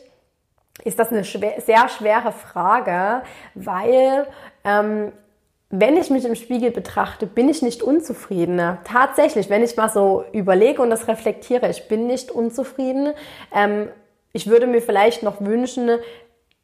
ist 0.84 0.98
das 0.98 1.10
eine 1.10 1.24
schwer, 1.24 1.60
sehr 1.60 1.88
schwere 1.88 2.32
Frage, 2.32 3.22
weil 3.54 4.26
ähm, 4.64 5.12
wenn 5.70 5.96
ich 5.96 6.10
mich 6.10 6.24
im 6.24 6.36
Spiegel 6.36 6.70
betrachte, 6.70 7.26
bin 7.26 7.48
ich 7.48 7.60
nicht 7.60 7.82
unzufrieden. 7.82 8.78
Tatsächlich, 8.84 9.50
wenn 9.50 9.64
ich 9.64 9.76
mal 9.76 9.88
so 9.88 10.24
überlege 10.32 10.80
und 10.80 10.90
das 10.90 11.08
reflektiere, 11.08 11.68
ich 11.68 11.88
bin 11.88 12.06
nicht 12.06 12.30
unzufrieden. 12.30 13.14
Ähm, 13.52 13.88
ich 14.32 14.48
würde 14.48 14.66
mir 14.66 14.82
vielleicht 14.82 15.22
noch 15.22 15.40
wünschen, 15.40 15.90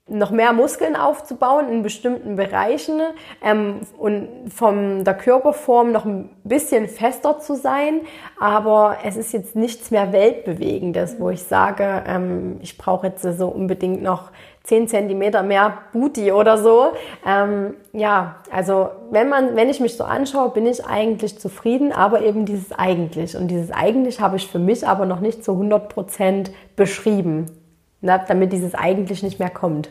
noch 0.09 0.33
mehr 0.33 0.53
Muskeln 0.53 0.97
aufzubauen 0.97 1.69
in 1.69 1.83
bestimmten 1.83 2.35
Bereichen 2.35 3.01
ähm, 3.43 3.81
und 3.97 4.29
von 4.53 5.05
der 5.05 5.15
Körperform 5.15 5.93
noch 5.93 6.05
ein 6.05 6.29
bisschen 6.43 6.89
fester 6.89 7.39
zu 7.39 7.55
sein. 7.55 8.01
Aber 8.41 8.97
es 9.05 9.17
ist 9.17 9.33
jetzt 9.33 9.55
nichts 9.55 9.93
mehr 9.93 10.13
Weltbewegendes, 10.13 11.21
wo 11.21 11.31
ich 11.31 11.45
sage, 11.45 12.03
ähm, 12.07 12.59
ich 12.63 12.77
brauche 12.79 13.07
jetzt 13.07 13.23
so 13.23 13.47
unbedingt 13.47 14.03
noch 14.03 14.33
10 14.65 14.89
Zentimeter 14.89 15.45
mehr 15.45 15.79
Booty 15.93 16.33
oder 16.33 16.59
so. 16.59 16.93
Ähm, 17.25 17.75
ja, 17.93 18.37
also 18.51 18.91
wenn 19.11 19.29
man, 19.29 19.55
wenn 19.55 19.71
ich 19.71 19.79
mich 19.79 19.97
so 19.97 20.03
anschaue, 20.03 20.51
bin 20.51 20.67
ich 20.67 20.85
eigentlich 20.85 21.39
zufrieden, 21.39 21.93
aber 21.93 22.23
eben 22.23 22.45
dieses 22.45 22.73
eigentlich. 22.73 23.37
Und 23.37 23.49
dieses 23.49 23.71
eigentlich 23.71 24.21
habe 24.21 24.37
ich 24.37 24.49
für 24.49 24.59
mich 24.59 24.87
aber 24.87 25.07
noch 25.07 25.21
nicht 25.21 25.45
zu 25.45 25.53
100 25.53 25.89
Prozent 25.89 26.51
beschrieben 26.75 27.62
na, 28.03 28.19
damit 28.19 28.53
dieses 28.53 28.75
eigentlich 28.75 29.23
nicht 29.23 29.39
mehr 29.39 29.51
kommt. 29.51 29.89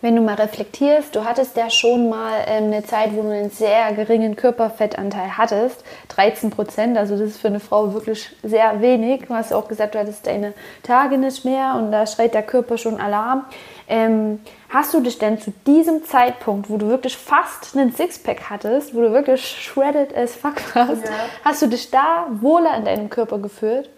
Wenn 0.00 0.14
du 0.14 0.22
mal 0.22 0.36
reflektierst, 0.36 1.16
du 1.16 1.24
hattest 1.24 1.56
ja 1.56 1.68
schon 1.70 2.08
mal 2.08 2.44
ähm, 2.46 2.66
eine 2.66 2.84
Zeit, 2.84 3.14
wo 3.14 3.22
du 3.22 3.30
einen 3.30 3.50
sehr 3.50 3.92
geringen 3.94 4.36
Körperfettanteil 4.36 5.36
hattest, 5.36 5.82
13 6.10 6.50
Prozent, 6.50 6.96
also 6.96 7.16
das 7.16 7.30
ist 7.30 7.40
für 7.40 7.48
eine 7.48 7.58
Frau 7.58 7.92
wirklich 7.94 8.30
sehr 8.44 8.80
wenig. 8.80 9.22
Du 9.26 9.34
hast 9.34 9.52
auch 9.52 9.66
gesagt, 9.66 9.96
du 9.96 9.98
hattest 9.98 10.28
deine 10.28 10.54
Tage 10.84 11.18
nicht 11.18 11.44
mehr 11.44 11.74
und 11.74 11.90
da 11.90 12.06
schreit 12.06 12.32
der 12.34 12.44
Körper 12.44 12.78
schon 12.78 13.00
Alarm. 13.00 13.44
Ähm, 13.88 14.38
hast 14.68 14.94
du 14.94 15.00
dich 15.00 15.18
denn 15.18 15.40
zu 15.40 15.52
diesem 15.66 16.04
Zeitpunkt, 16.04 16.70
wo 16.70 16.76
du 16.76 16.86
wirklich 16.88 17.16
fast 17.16 17.76
einen 17.76 17.92
Sixpack 17.92 18.50
hattest, 18.50 18.94
wo 18.94 19.00
du 19.00 19.12
wirklich 19.12 19.44
shredded 19.44 20.16
as 20.16 20.36
fuck 20.36 20.76
warst, 20.76 21.06
ja. 21.06 21.10
hast 21.44 21.62
du 21.62 21.66
dich 21.66 21.90
da 21.90 22.28
wohler 22.30 22.76
in 22.76 22.84
deinem 22.84 23.10
Körper 23.10 23.38
gefühlt? 23.38 23.90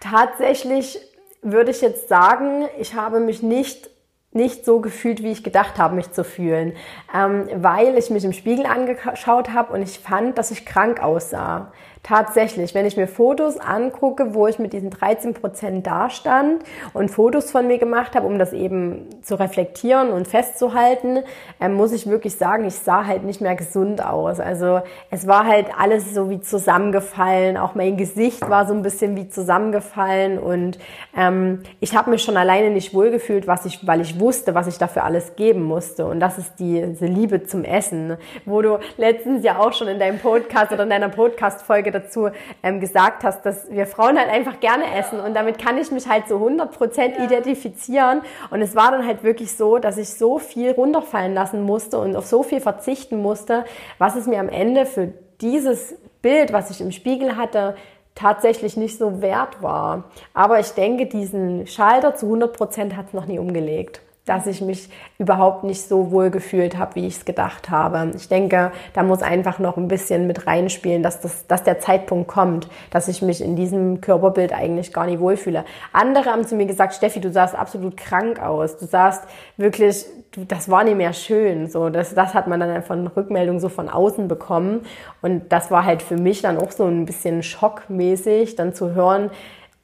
Tatsächlich 0.00 0.98
würde 1.42 1.70
ich 1.70 1.80
jetzt 1.80 2.08
sagen, 2.08 2.66
ich 2.78 2.94
habe 2.94 3.20
mich 3.20 3.42
nicht 3.42 3.90
nicht 4.36 4.66
so 4.66 4.80
gefühlt, 4.80 5.22
wie 5.22 5.32
ich 5.32 5.42
gedacht 5.42 5.78
habe, 5.78 5.94
mich 5.94 6.12
zu 6.12 6.22
fühlen, 6.22 6.74
ähm, 7.14 7.48
weil 7.54 7.96
ich 7.96 8.10
mich 8.10 8.22
im 8.22 8.34
Spiegel 8.34 8.66
angeschaut 8.66 9.52
habe 9.52 9.72
und 9.72 9.82
ich 9.82 9.98
fand, 9.98 10.36
dass 10.36 10.50
ich 10.50 10.66
krank 10.66 11.02
aussah. 11.02 11.72
Tatsächlich, 12.06 12.72
wenn 12.72 12.86
ich 12.86 12.96
mir 12.96 13.08
Fotos 13.08 13.58
angucke, 13.58 14.32
wo 14.32 14.46
ich 14.46 14.60
mit 14.60 14.72
diesen 14.72 14.90
13 14.90 15.34
Prozent 15.34 15.88
dastand 15.88 16.62
und 16.94 17.10
Fotos 17.10 17.50
von 17.50 17.66
mir 17.66 17.78
gemacht 17.78 18.14
habe, 18.14 18.28
um 18.28 18.38
das 18.38 18.52
eben 18.52 19.08
zu 19.22 19.34
reflektieren 19.34 20.10
und 20.10 20.28
festzuhalten, 20.28 21.24
ähm, 21.60 21.74
muss 21.74 21.90
ich 21.90 22.08
wirklich 22.08 22.36
sagen, 22.36 22.64
ich 22.64 22.76
sah 22.76 23.06
halt 23.06 23.24
nicht 23.24 23.40
mehr 23.40 23.56
gesund 23.56 24.06
aus. 24.06 24.38
Also 24.38 24.82
es 25.10 25.26
war 25.26 25.48
halt 25.48 25.66
alles 25.76 26.14
so 26.14 26.30
wie 26.30 26.40
zusammengefallen, 26.40 27.56
auch 27.56 27.74
mein 27.74 27.96
Gesicht 27.96 28.48
war 28.48 28.68
so 28.68 28.74
ein 28.74 28.82
bisschen 28.82 29.16
wie 29.16 29.28
zusammengefallen 29.28 30.38
und 30.38 30.78
ähm, 31.16 31.64
ich 31.80 31.96
habe 31.96 32.10
mich 32.10 32.22
schon 32.22 32.36
alleine 32.36 32.70
nicht 32.70 32.94
wohlgefühlt, 32.94 33.48
was 33.48 33.66
ich, 33.66 33.84
weil 33.84 34.00
ich 34.00 34.20
wusste, 34.20 34.54
was 34.54 34.68
ich 34.68 34.78
dafür 34.78 35.02
alles 35.02 35.34
geben 35.34 35.64
musste. 35.64 36.06
Und 36.06 36.20
das 36.20 36.38
ist 36.38 36.52
diese 36.60 37.06
Liebe 37.06 37.42
zum 37.42 37.64
Essen, 37.64 38.16
wo 38.44 38.62
du 38.62 38.78
letztens 38.96 39.42
ja 39.42 39.58
auch 39.58 39.72
schon 39.72 39.88
in 39.88 39.98
deinem 39.98 40.20
Podcast 40.20 40.70
oder 40.70 40.84
in 40.84 40.90
deiner 40.90 41.08
Podcast-Folge 41.08 41.95
dazu 42.00 42.30
ähm, 42.62 42.80
gesagt 42.80 43.24
hast, 43.24 43.44
dass 43.44 43.70
wir 43.70 43.86
Frauen 43.86 44.18
halt 44.18 44.28
einfach 44.28 44.60
gerne 44.60 44.84
essen 44.94 45.20
und 45.20 45.34
damit 45.34 45.58
kann 45.58 45.78
ich 45.78 45.90
mich 45.90 46.08
halt 46.08 46.28
so 46.28 46.36
100% 46.36 47.18
ja. 47.18 47.24
identifizieren 47.24 48.22
und 48.50 48.62
es 48.62 48.74
war 48.74 48.90
dann 48.90 49.06
halt 49.06 49.22
wirklich 49.22 49.56
so, 49.56 49.78
dass 49.78 49.98
ich 49.98 50.14
so 50.14 50.38
viel 50.38 50.72
runterfallen 50.72 51.34
lassen 51.34 51.62
musste 51.62 51.98
und 51.98 52.16
auf 52.16 52.26
so 52.26 52.42
viel 52.42 52.60
verzichten 52.60 53.20
musste, 53.20 53.64
was 53.98 54.16
es 54.16 54.26
mir 54.26 54.40
am 54.40 54.48
Ende 54.48 54.86
für 54.86 55.12
dieses 55.40 55.94
Bild, 56.22 56.52
was 56.52 56.70
ich 56.70 56.80
im 56.80 56.92
Spiegel 56.92 57.36
hatte, 57.36 57.76
tatsächlich 58.14 58.76
nicht 58.76 58.98
so 58.98 59.20
wert 59.20 59.62
war. 59.62 60.04
Aber 60.32 60.58
ich 60.58 60.70
denke, 60.70 61.06
diesen 61.06 61.66
Schalter 61.66 62.14
zu 62.14 62.26
100% 62.26 62.96
hat 62.96 63.08
es 63.08 63.12
noch 63.12 63.26
nie 63.26 63.38
umgelegt 63.38 64.00
dass 64.26 64.46
ich 64.46 64.60
mich 64.60 64.90
überhaupt 65.18 65.64
nicht 65.64 65.88
so 65.88 66.10
wohl 66.10 66.30
gefühlt 66.30 66.76
habe, 66.76 66.96
wie 66.96 67.06
ich 67.06 67.16
es 67.16 67.24
gedacht 67.24 67.70
habe. 67.70 68.10
Ich 68.16 68.28
denke, 68.28 68.72
da 68.92 69.02
muss 69.02 69.22
einfach 69.22 69.58
noch 69.58 69.76
ein 69.76 69.88
bisschen 69.88 70.26
mit 70.26 70.46
reinspielen, 70.46 71.02
dass, 71.02 71.20
das, 71.20 71.46
dass 71.46 71.62
der 71.62 71.78
Zeitpunkt 71.78 72.28
kommt, 72.28 72.68
dass 72.90 73.08
ich 73.08 73.22
mich 73.22 73.40
in 73.40 73.56
diesem 73.56 74.00
Körperbild 74.00 74.52
eigentlich 74.52 74.92
gar 74.92 75.06
nicht 75.06 75.20
wohlfühle. 75.20 75.64
Andere 75.92 76.30
haben 76.30 76.46
zu 76.46 76.56
mir 76.56 76.66
gesagt, 76.66 76.94
Steffi, 76.94 77.20
du 77.20 77.30
sahst 77.30 77.54
absolut 77.54 77.96
krank 77.96 78.42
aus. 78.42 78.76
Du 78.76 78.86
sahst 78.86 79.22
wirklich, 79.56 80.04
du, 80.32 80.44
das 80.44 80.68
war 80.68 80.82
nicht 80.82 80.96
mehr 80.96 81.12
schön. 81.12 81.68
So, 81.70 81.88
das, 81.88 82.12
das 82.14 82.34
hat 82.34 82.48
man 82.48 82.58
dann 82.58 82.82
in 82.82 83.06
Rückmeldung 83.06 83.60
so 83.60 83.68
von 83.68 83.88
außen 83.88 84.26
bekommen. 84.26 84.80
Und 85.22 85.52
das 85.52 85.70
war 85.70 85.84
halt 85.84 86.02
für 86.02 86.16
mich 86.16 86.42
dann 86.42 86.58
auch 86.58 86.72
so 86.72 86.84
ein 86.84 87.06
bisschen 87.06 87.44
schockmäßig, 87.44 88.56
dann 88.56 88.74
zu 88.74 88.92
hören, 88.92 89.30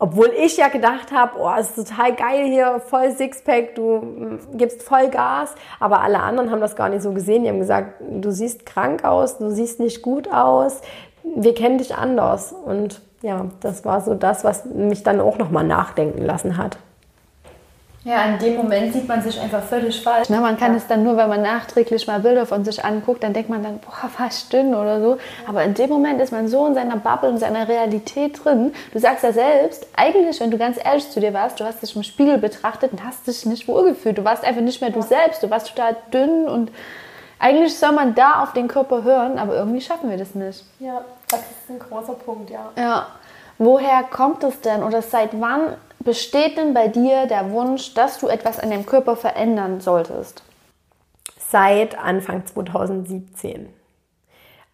obwohl 0.03 0.33
ich 0.37 0.57
ja 0.57 0.67
gedacht 0.67 1.13
habe, 1.13 1.39
oh, 1.39 1.49
ist 1.61 1.77
total 1.77 2.17
geil 2.17 2.47
hier, 2.47 2.81
voll 2.85 3.13
Sixpack, 3.13 3.77
du 3.77 3.99
mm, 3.99 4.39
gibst 4.55 4.83
voll 4.83 5.09
Gas. 5.11 5.55
Aber 5.79 6.01
alle 6.01 6.19
anderen 6.19 6.51
haben 6.51 6.61
das 6.61 6.75
gar 6.75 6.89
nicht 6.89 7.03
so 7.03 7.13
gesehen. 7.13 7.45
Die 7.45 7.49
haben 7.49 7.61
gesagt, 7.61 8.01
du 8.01 8.33
siehst 8.33 8.67
krank 8.67 9.05
aus, 9.05 9.39
du 9.39 9.51
siehst 9.51 9.79
nicht 9.79 10.03
gut 10.03 10.27
aus, 10.33 10.81
wir 11.23 11.55
kennen 11.55 11.79
dich 11.79 11.95
anders. 11.95 12.53
Und 12.53 13.01
ja, 13.23 13.47
das 13.61 13.85
war 13.85 14.01
so 14.01 14.15
das, 14.15 14.43
was 14.43 14.65
mich 14.65 15.05
dann 15.05 15.21
auch 15.21 15.39
nochmal 15.39 15.63
nachdenken 15.63 16.23
lassen 16.23 16.57
hat. 16.57 16.79
Ja, 18.05 18.25
in 18.25 18.39
dem 18.39 18.57
Moment 18.57 18.93
sieht 18.93 19.07
man 19.07 19.23
sich 19.23 19.41
einfach 19.41 19.63
völlig 19.63 20.03
falsch. 20.03 20.29
Ne? 20.29 20.41
Man 20.41 20.57
kann 20.59 20.73
ja. 20.73 20.79
es 20.79 20.89
dann 20.89 21.05
nur, 21.05 21.17
wenn 21.17 21.29
man 21.29 21.43
nachträglich 21.43 22.07
mal 22.09 22.19
Bilder 22.19 22.47
von 22.47 22.65
sich 22.65 22.85
anguckt, 22.85 23.23
dann 23.23 23.33
denkt 23.33 23.49
man 23.49 23.63
dann, 23.63 23.79
boah, 23.79 24.11
was 24.19 24.49
dünn 24.49 24.75
oder 24.75 25.01
so. 25.01 25.19
Aber 25.47 25.63
in 25.63 25.75
dem 25.75 25.89
Moment 25.89 26.21
ist 26.21 26.33
man 26.33 26.49
so 26.49 26.67
in 26.67 26.75
seiner 26.75 26.97
Bubble, 26.97 27.31
in 27.31 27.39
seiner 27.39 27.69
Realität 27.69 28.45
drin. 28.45 28.75
Du 28.93 28.99
sagst 28.99 29.23
ja 29.23 29.33
selbst, 29.33 29.87
eigentlich, 29.97 30.41
wenn 30.41 30.51
du 30.51 30.59
ganz 30.59 30.79
ehrlich 30.83 31.09
zu 31.11 31.21
dir 31.21 31.33
warst, 31.33 31.61
du 31.61 31.65
hast 31.65 31.81
dich 31.81 31.95
im 31.95 32.03
Spiegel 32.03 32.39
betrachtet 32.39 32.91
und 32.93 33.05
hast 33.05 33.27
dich 33.29 33.47
nicht 33.47 33.69
wohlgefühlt. 33.69 34.19
Du 34.19 34.25
warst 34.25 34.45
einfach 34.45 34.63
nicht 34.63 34.81
mehr 34.81 34.91
du 34.91 35.03
selbst. 35.03 35.43
Du 35.43 35.51
warst 35.51 35.69
total 35.69 35.97
dünn 36.13 36.49
und 36.49 36.73
eigentlich 37.39 37.77
soll 37.77 37.93
man 37.93 38.15
da 38.17 38.43
auf 38.43 38.53
den 38.53 38.67
Körper 38.67 39.05
hören, 39.05 39.39
aber 39.39 39.55
irgendwie 39.55 39.81
schaffen 39.81 40.11
wir 40.11 40.17
das 40.17 40.35
nicht. 40.35 40.65
Ja, 40.81 41.03
das 41.29 41.41
ist 41.41 41.71
ein 41.71 41.79
großer 41.79 42.15
Punkt, 42.15 42.51
ja. 42.51 42.71
Ja. 42.77 43.07
Woher 43.59 44.03
kommt 44.11 44.43
es 44.43 44.61
denn 44.61 44.83
oder 44.83 45.03
seit 45.03 45.41
wann 45.41 45.75
besteht 46.05 46.57
denn 46.57 46.75
bei 46.75 46.89
dir 46.89 47.27
der 47.27 47.51
Wunsch, 47.51 47.95
dass 47.95 48.19
du 48.19 48.29
etwas 48.29 48.59
an 48.59 48.71
deinem 48.71 48.87
Körper 48.87 49.17
verändern 49.17 49.81
solltest? 49.81 50.43
Seit 51.39 51.99
Anfang 51.99 52.47
2017. 52.47 53.69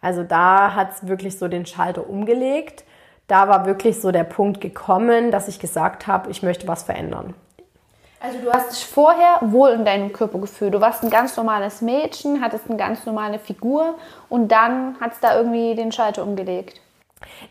Also 0.01 0.23
da 0.23 0.75
hat 0.75 0.91
es 0.91 1.07
wirklich 1.07 1.37
so 1.37 1.47
den 1.47 1.65
Schalter 1.65 2.09
umgelegt. 2.09 2.83
Da 3.27 3.47
war 3.47 3.65
wirklich 3.65 4.01
so 4.01 4.11
der 4.11 4.23
Punkt 4.23 4.61
gekommen, 4.61 5.31
dass 5.31 5.47
ich 5.47 5.59
gesagt 5.59 6.07
habe, 6.07 6.31
ich 6.31 6.41
möchte 6.41 6.67
was 6.67 6.83
verändern. 6.83 7.33
Also 8.21 8.39
du 8.39 8.51
hast 8.51 8.71
dich 8.71 8.85
vorher 8.85 9.39
wohl 9.41 9.69
in 9.69 9.85
deinem 9.85 10.11
Körper 10.11 10.39
gefühlt. 10.39 10.73
Du 10.73 10.81
warst 10.81 11.03
ein 11.03 11.09
ganz 11.09 11.37
normales 11.37 11.81
Mädchen, 11.81 12.41
hattest 12.41 12.67
eine 12.67 12.77
ganz 12.77 13.05
normale 13.05 13.39
Figur 13.39 13.95
und 14.27 14.49
dann 14.49 14.99
hat 14.99 15.13
es 15.13 15.19
da 15.19 15.37
irgendwie 15.37 15.75
den 15.75 15.91
Schalter 15.91 16.23
umgelegt. 16.23 16.81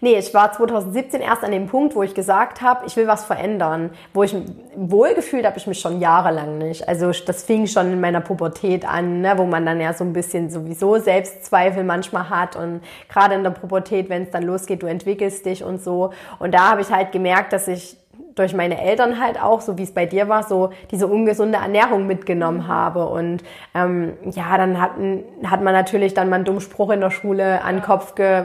Nee, 0.00 0.16
ich 0.16 0.32
war 0.32 0.52
2017 0.52 1.20
erst 1.20 1.44
an 1.44 1.52
dem 1.52 1.66
Punkt, 1.66 1.94
wo 1.94 2.02
ich 2.02 2.14
gesagt 2.14 2.62
habe, 2.62 2.86
ich 2.86 2.96
will 2.96 3.06
was 3.06 3.24
verändern. 3.24 3.90
Wo 4.14 4.22
ich 4.22 4.34
wohlgefühlt 4.76 5.44
habe 5.44 5.58
ich 5.58 5.66
mich 5.66 5.80
schon 5.80 6.00
jahrelang 6.00 6.58
nicht. 6.58 6.88
Also 6.88 7.10
das 7.10 7.42
fing 7.42 7.66
schon 7.66 7.92
in 7.92 8.00
meiner 8.00 8.20
Pubertät 8.20 8.88
an, 8.88 9.20
ne, 9.20 9.34
wo 9.36 9.44
man 9.44 9.66
dann 9.66 9.80
ja 9.80 9.92
so 9.92 10.04
ein 10.04 10.12
bisschen 10.12 10.50
sowieso 10.50 10.98
Selbstzweifel 10.98 11.84
manchmal 11.84 12.30
hat 12.30 12.56
und 12.56 12.80
gerade 13.08 13.34
in 13.34 13.42
der 13.42 13.50
Pubertät, 13.50 14.08
wenn 14.08 14.22
es 14.22 14.30
dann 14.30 14.44
losgeht, 14.44 14.82
du 14.82 14.86
entwickelst 14.86 15.44
dich 15.44 15.62
und 15.62 15.82
so. 15.82 16.12
Und 16.38 16.54
da 16.54 16.70
habe 16.70 16.80
ich 16.80 16.90
halt 16.90 17.12
gemerkt, 17.12 17.52
dass 17.52 17.68
ich 17.68 17.96
durch 18.38 18.54
meine 18.54 18.80
Eltern 18.80 19.20
halt 19.20 19.40
auch, 19.42 19.60
so 19.60 19.78
wie 19.78 19.82
es 19.82 19.92
bei 19.92 20.06
dir 20.06 20.28
war, 20.28 20.44
so 20.44 20.70
diese 20.90 21.08
ungesunde 21.08 21.58
Ernährung 21.58 22.06
mitgenommen 22.06 22.68
habe. 22.68 23.06
Und 23.06 23.42
ähm, 23.74 24.12
ja, 24.30 24.56
dann 24.56 24.80
hat, 24.80 24.92
hat 25.44 25.62
man 25.62 25.74
natürlich 25.74 26.14
dann 26.14 26.28
mal 26.28 26.36
einen 26.36 26.44
dummen 26.44 26.60
Spruch 26.60 26.90
in 26.90 27.00
der 27.00 27.10
Schule 27.10 27.62
an 27.62 27.76
den 27.76 27.82
Kopf 27.82 28.14
ge 28.14 28.44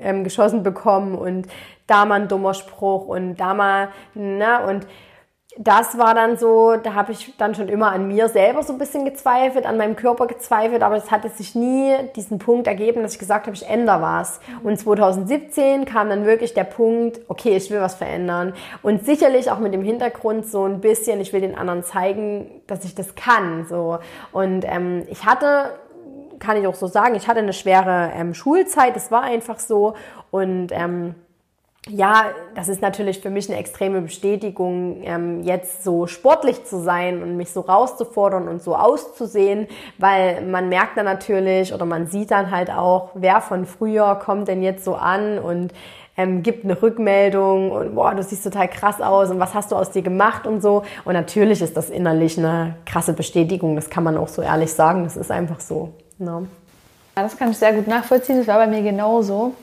ähm, 0.00 0.24
geschossen 0.24 0.62
bekommen 0.62 1.14
und 1.14 1.46
da 1.86 2.04
mal 2.04 2.22
ein 2.22 2.28
dummer 2.28 2.54
Spruch 2.54 3.06
und 3.06 3.36
da 3.36 3.54
mal, 3.54 3.88
ne, 4.14 4.66
und 4.66 4.86
das 5.56 5.98
war 5.98 6.14
dann 6.14 6.36
so, 6.36 6.76
da 6.76 6.94
habe 6.94 7.12
ich 7.12 7.36
dann 7.36 7.54
schon 7.54 7.68
immer 7.68 7.92
an 7.92 8.08
mir 8.08 8.28
selber 8.28 8.64
so 8.64 8.72
ein 8.72 8.78
bisschen 8.78 9.04
gezweifelt, 9.04 9.66
an 9.66 9.76
meinem 9.76 9.94
Körper 9.94 10.26
gezweifelt, 10.26 10.82
aber 10.82 10.96
es 10.96 11.12
hatte 11.12 11.28
sich 11.28 11.54
nie 11.54 11.94
diesen 12.16 12.38
Punkt 12.38 12.66
ergeben, 12.66 13.02
dass 13.02 13.12
ich 13.12 13.20
gesagt 13.20 13.46
habe, 13.46 13.54
ich 13.54 13.68
ändere 13.68 14.02
was. 14.02 14.40
Und 14.64 14.78
2017 14.78 15.84
kam 15.84 16.08
dann 16.08 16.24
wirklich 16.24 16.54
der 16.54 16.64
Punkt, 16.64 17.20
okay, 17.28 17.56
ich 17.56 17.70
will 17.70 17.80
was 17.80 17.94
verändern. 17.94 18.52
Und 18.82 19.04
sicherlich 19.04 19.50
auch 19.50 19.60
mit 19.60 19.72
dem 19.72 19.84
Hintergrund 19.84 20.46
so 20.46 20.64
ein 20.64 20.80
bisschen, 20.80 21.20
ich 21.20 21.32
will 21.32 21.40
den 21.40 21.56
anderen 21.56 21.84
zeigen, 21.84 22.62
dass 22.66 22.84
ich 22.84 22.96
das 22.96 23.14
kann. 23.14 23.66
So. 23.68 23.98
Und 24.32 24.64
ähm, 24.66 25.04
ich 25.08 25.24
hatte 25.24 25.70
kann 26.38 26.56
ich 26.56 26.66
auch 26.66 26.74
so 26.74 26.86
sagen, 26.86 27.14
ich 27.14 27.28
hatte 27.28 27.40
eine 27.40 27.52
schwere 27.52 28.12
ähm, 28.14 28.34
Schulzeit, 28.34 28.96
das 28.96 29.10
war 29.10 29.22
einfach 29.22 29.58
so. 29.58 29.94
Und 30.30 30.68
ähm, 30.72 31.14
ja, 31.88 32.26
das 32.54 32.68
ist 32.68 32.80
natürlich 32.80 33.20
für 33.20 33.28
mich 33.28 33.50
eine 33.50 33.58
extreme 33.58 34.00
Bestätigung, 34.00 35.02
ähm, 35.02 35.42
jetzt 35.42 35.84
so 35.84 36.06
sportlich 36.06 36.64
zu 36.64 36.80
sein 36.80 37.22
und 37.22 37.36
mich 37.36 37.50
so 37.50 37.60
rauszufordern 37.60 38.48
und 38.48 38.62
so 38.62 38.74
auszusehen, 38.74 39.66
weil 39.98 40.40
man 40.42 40.70
merkt 40.70 40.96
dann 40.96 41.04
natürlich 41.04 41.74
oder 41.74 41.84
man 41.84 42.06
sieht 42.06 42.30
dann 42.30 42.50
halt 42.50 42.70
auch, 42.70 43.10
wer 43.14 43.42
von 43.42 43.66
früher 43.66 44.14
kommt 44.14 44.48
denn 44.48 44.62
jetzt 44.62 44.84
so 44.84 44.94
an 44.94 45.38
und 45.38 45.74
ähm, 46.16 46.42
gibt 46.42 46.64
eine 46.64 46.80
Rückmeldung 46.80 47.70
und 47.70 47.94
boah, 47.94 48.14
du 48.14 48.22
siehst 48.22 48.44
total 48.44 48.68
krass 48.68 49.02
aus 49.02 49.30
und 49.30 49.38
was 49.38 49.52
hast 49.52 49.70
du 49.72 49.76
aus 49.76 49.90
dir 49.90 50.02
gemacht 50.02 50.46
und 50.46 50.62
so. 50.62 50.84
Und 51.04 51.12
natürlich 51.12 51.60
ist 51.60 51.76
das 51.76 51.90
innerlich 51.90 52.38
eine 52.38 52.76
krasse 52.86 53.12
Bestätigung, 53.12 53.76
das 53.76 53.90
kann 53.90 54.04
man 54.04 54.16
auch 54.16 54.28
so 54.28 54.40
ehrlich 54.40 54.72
sagen, 54.72 55.04
das 55.04 55.16
ist 55.18 55.30
einfach 55.30 55.60
so. 55.60 55.92
Ne? 56.18 56.48
Ja, 57.16 57.22
das 57.22 57.36
kann 57.36 57.50
ich 57.50 57.58
sehr 57.58 57.72
gut 57.72 57.86
nachvollziehen, 57.86 58.38
das 58.38 58.46
war 58.46 58.58
bei 58.58 58.66
mir 58.66 58.82
genauso. 58.82 59.54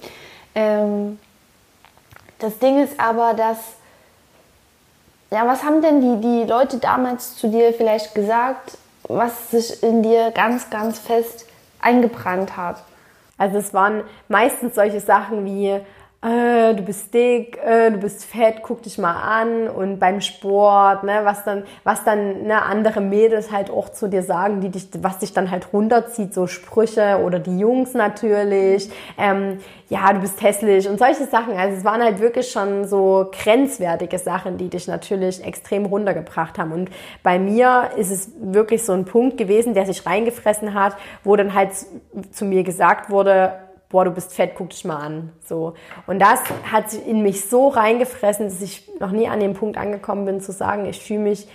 Ähm 0.56 1.18
das 2.42 2.58
Ding 2.58 2.84
ist 2.84 3.00
aber, 3.00 3.36
dass, 3.36 3.58
ja, 5.30 5.46
was 5.46 5.64
haben 5.64 5.82
denn 5.82 6.02
die, 6.02 6.28
die 6.28 6.44
Leute 6.50 6.78
damals 6.78 7.38
zu 7.38 7.50
dir 7.50 7.72
vielleicht 7.72 8.16
gesagt, 8.16 8.78
was 9.04 9.52
sich 9.52 9.84
in 9.84 10.02
dir 10.02 10.32
ganz, 10.32 10.70
ganz 10.72 10.98
fest 10.98 11.46
eingebrannt 11.82 12.58
hat? 12.58 12.84
Also 13.38 13.60
es 13.60 13.74
waren 13.74 14.04
meistens 14.28 14.76
solche 14.76 15.00
Sachen 15.00 15.46
wie, 15.46 15.80
äh, 16.24 16.76
du 16.76 16.84
bist 16.84 17.12
dick, 17.16 17.58
äh, 17.66 17.90
du 17.90 17.98
bist 17.98 18.26
fett, 18.26 18.58
guck 18.62 18.84
dich 18.84 19.00
mal 19.00 19.16
an 19.16 19.68
und 19.68 19.98
beim 19.98 20.22
Sport, 20.22 21.04
ne, 21.04 21.22
was 21.24 21.44
dann, 21.44 21.64
was 21.84 22.04
dann 22.04 22.44
ne, 22.44 22.62
andere 22.62 23.02
Mädels 23.02 23.52
halt 23.52 23.72
auch 23.72 23.90
zu 23.90 24.08
dir 24.08 24.22
sagen, 24.22 24.62
die 24.62 24.70
dich, 24.70 24.88
was 25.02 25.18
dich 25.18 25.34
dann 25.34 25.50
halt 25.50 25.74
runterzieht, 25.74 26.34
so 26.36 26.46
Sprüche 26.46 27.22
oder 27.26 27.40
die 27.40 27.58
Jungs 27.58 27.96
natürlich, 27.96 28.92
ähm, 29.18 29.60
ja, 29.90 30.14
du 30.14 30.20
bist 30.20 30.40
hässlich 30.44 30.88
und 30.88 31.00
solche 31.00 31.26
Sachen. 31.26 31.58
Also 31.58 31.78
es 31.78 31.84
waren 31.84 32.04
halt 32.04 32.20
wirklich 32.20 32.52
schon 32.52 32.88
so 32.88 33.32
grenzwertige 33.32 34.20
Sachen, 34.20 34.58
die 34.58 34.70
dich 34.70 34.88
natürlich 34.88 35.44
extrem 35.44 35.86
runtergebracht 35.86 36.60
haben. 36.60 36.72
Und 36.72 36.92
bei 37.24 37.40
mir 37.40 37.90
ist 37.98 38.12
es 38.12 38.32
wirklich 38.40 38.86
so 38.86 38.94
ein 38.94 39.06
Punkt 39.06 39.38
gewesen, 39.38 39.74
der 39.74 39.88
sich 39.88 40.06
reingefressen 40.06 40.76
hat, 40.76 40.96
wo 41.24 41.36
dann 41.36 41.56
halt 41.56 41.72
zu 42.32 42.46
mir 42.46 42.64
gesagt 42.64 43.10
wurde, 43.10 43.54
boah, 43.92 44.06
du 44.06 44.12
bist 44.12 44.34
fett, 44.34 44.54
guck 44.56 44.70
dich 44.70 44.86
mal 44.86 44.98
an. 44.98 45.32
So. 45.46 45.74
Und 46.08 46.20
das 46.20 46.40
hat 46.72 46.90
sich 46.90 47.06
in 47.06 47.22
mich 47.22 47.50
so 47.50 47.68
reingefressen, 47.68 48.46
dass 48.46 48.62
ich 48.62 48.90
noch 49.00 49.12
nie 49.12 49.28
an 49.28 49.40
dem 49.40 49.54
Punkt 49.54 49.78
angekommen 49.78 50.26
bin, 50.26 50.42
zu 50.42 50.52
sagen, 50.52 50.86
ich 50.86 51.02
fühle 51.02 51.20
mich 51.20 51.48